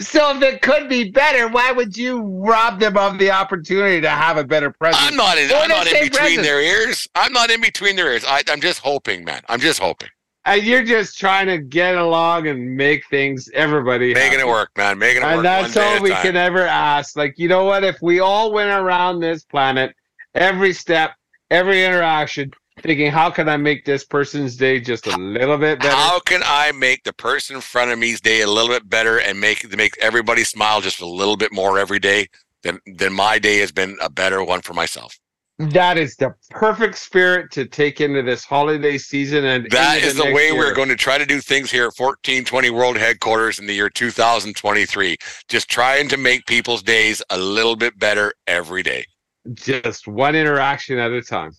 [0.00, 4.08] so if it could be better, why would you rob them of the opportunity to
[4.08, 5.04] have a better present?
[5.04, 7.06] I'm not in, I'm not in between their ears.
[7.14, 8.24] I'm not in between their ears.
[8.26, 9.42] I, I'm just hoping, man.
[9.48, 10.10] I'm just hoping.
[10.44, 14.98] And you're just trying to get along and make things everybody Making it work, man.
[14.98, 15.36] Making it work.
[15.36, 16.22] And that's all we time.
[16.22, 17.16] can ever ask.
[17.16, 17.84] Like, you know what?
[17.84, 19.94] If we all went around this planet,
[20.34, 21.12] every step,
[21.50, 25.94] every interaction, thinking, how can I make this person's day just a little bit better?
[25.94, 29.18] How can I make the person in front of me's day a little bit better
[29.18, 32.28] and make make everybody smile just a little bit more every day?
[32.62, 35.18] Then then my day has been a better one for myself.
[35.58, 40.24] That is the perfect spirit to take into this holiday season and that is the
[40.24, 40.56] way year.
[40.56, 43.88] we're going to try to do things here at 1420 World Headquarters in the year
[43.88, 45.16] 2023.
[45.48, 49.06] Just trying to make people's days a little bit better every day.
[49.52, 51.52] Just one interaction at a time.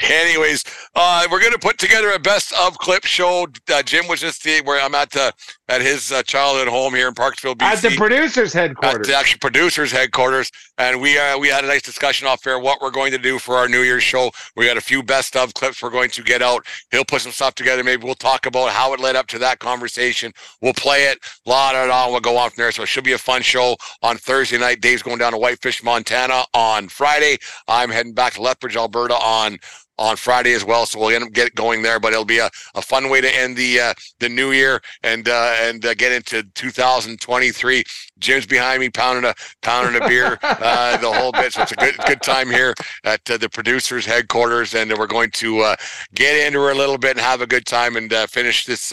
[0.00, 0.64] Anyways,
[0.94, 3.46] uh, we're going to put together a best of clip show.
[3.72, 5.32] Uh, Jim was just the, where I'm at the,
[5.70, 7.62] at his uh, childhood home here in Parksville, BC.
[7.62, 9.00] At the producers' headquarters.
[9.00, 12.58] at the actual producers headquarters and we uh, we had a nice discussion off air
[12.58, 14.30] what we're going to do for our new year's show.
[14.56, 16.66] We got a few best of clips we're going to get out.
[16.90, 17.84] He'll put some stuff together.
[17.84, 20.32] Maybe we'll talk about how it led up to that conversation.
[20.60, 22.72] We'll play it la da da we'll go on from there.
[22.72, 24.80] So it should be a fun show on thursday night.
[24.80, 27.38] Dave's going down to whitefish montana on friday.
[27.68, 29.58] I'm heading back to lethbridge alberta on
[30.00, 32.00] on Friday as well, so we'll end up get going there.
[32.00, 35.28] But it'll be a, a fun way to end the uh, the new year and
[35.28, 37.84] uh, and uh, get into 2023.
[38.18, 41.52] Jim's behind me, pounding a pounding a beer, uh, the whole bit.
[41.52, 42.74] So it's a good good time here
[43.04, 45.76] at uh, the producers' headquarters, and we're going to uh,
[46.14, 48.92] get into her a little bit and have a good time and uh, finish this.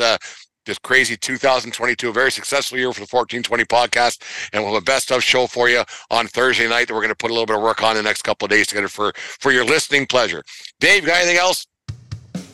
[0.68, 4.22] This crazy 2022, a very successful year for the 1420 podcast,
[4.52, 7.07] and we'll have a best of show for you on Thursday night that we're going
[7.07, 9.14] to put a little bit of work on the next couple of days together for
[9.15, 10.44] for your listening pleasure.
[10.81, 11.68] Dave, got anything else?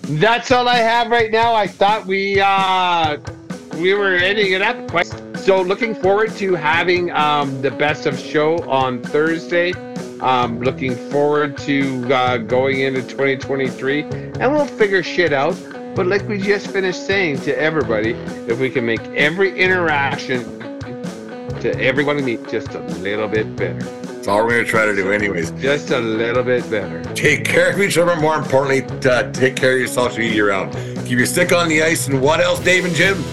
[0.04, 1.56] That's all I have right now.
[1.56, 3.18] I thought we uh
[3.78, 8.20] we were ending it up quite so looking forward to having um the best of
[8.20, 9.74] show on Thursday.
[10.20, 15.56] Um looking forward to uh going into 2023 and we'll figure shit out.
[15.96, 18.12] But like we just finished saying to everybody,
[18.48, 20.44] if we can make every interaction
[21.62, 23.80] to everyone we meet just a little bit better.
[23.80, 25.52] That's all we're going to try to do, anyways.
[25.52, 27.04] Just a little bit better.
[27.14, 28.16] Take care of each other.
[28.16, 30.74] More importantly, uh, take care of yourself year round.
[31.06, 32.08] Keep your stick on the ice.
[32.08, 33.24] And what else, Dave and Jim?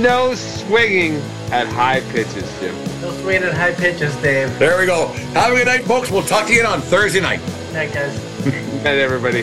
[0.00, 1.16] No swinging
[1.50, 2.74] at high pitches, Jim.
[3.02, 4.56] No swinging at high pitches, Dave.
[4.58, 5.08] There we go.
[5.34, 6.10] Have a good night, folks.
[6.10, 7.40] We'll talk to you on Thursday night.
[7.72, 8.18] Night, guys.
[8.44, 8.54] Good
[8.84, 9.42] night, everybody.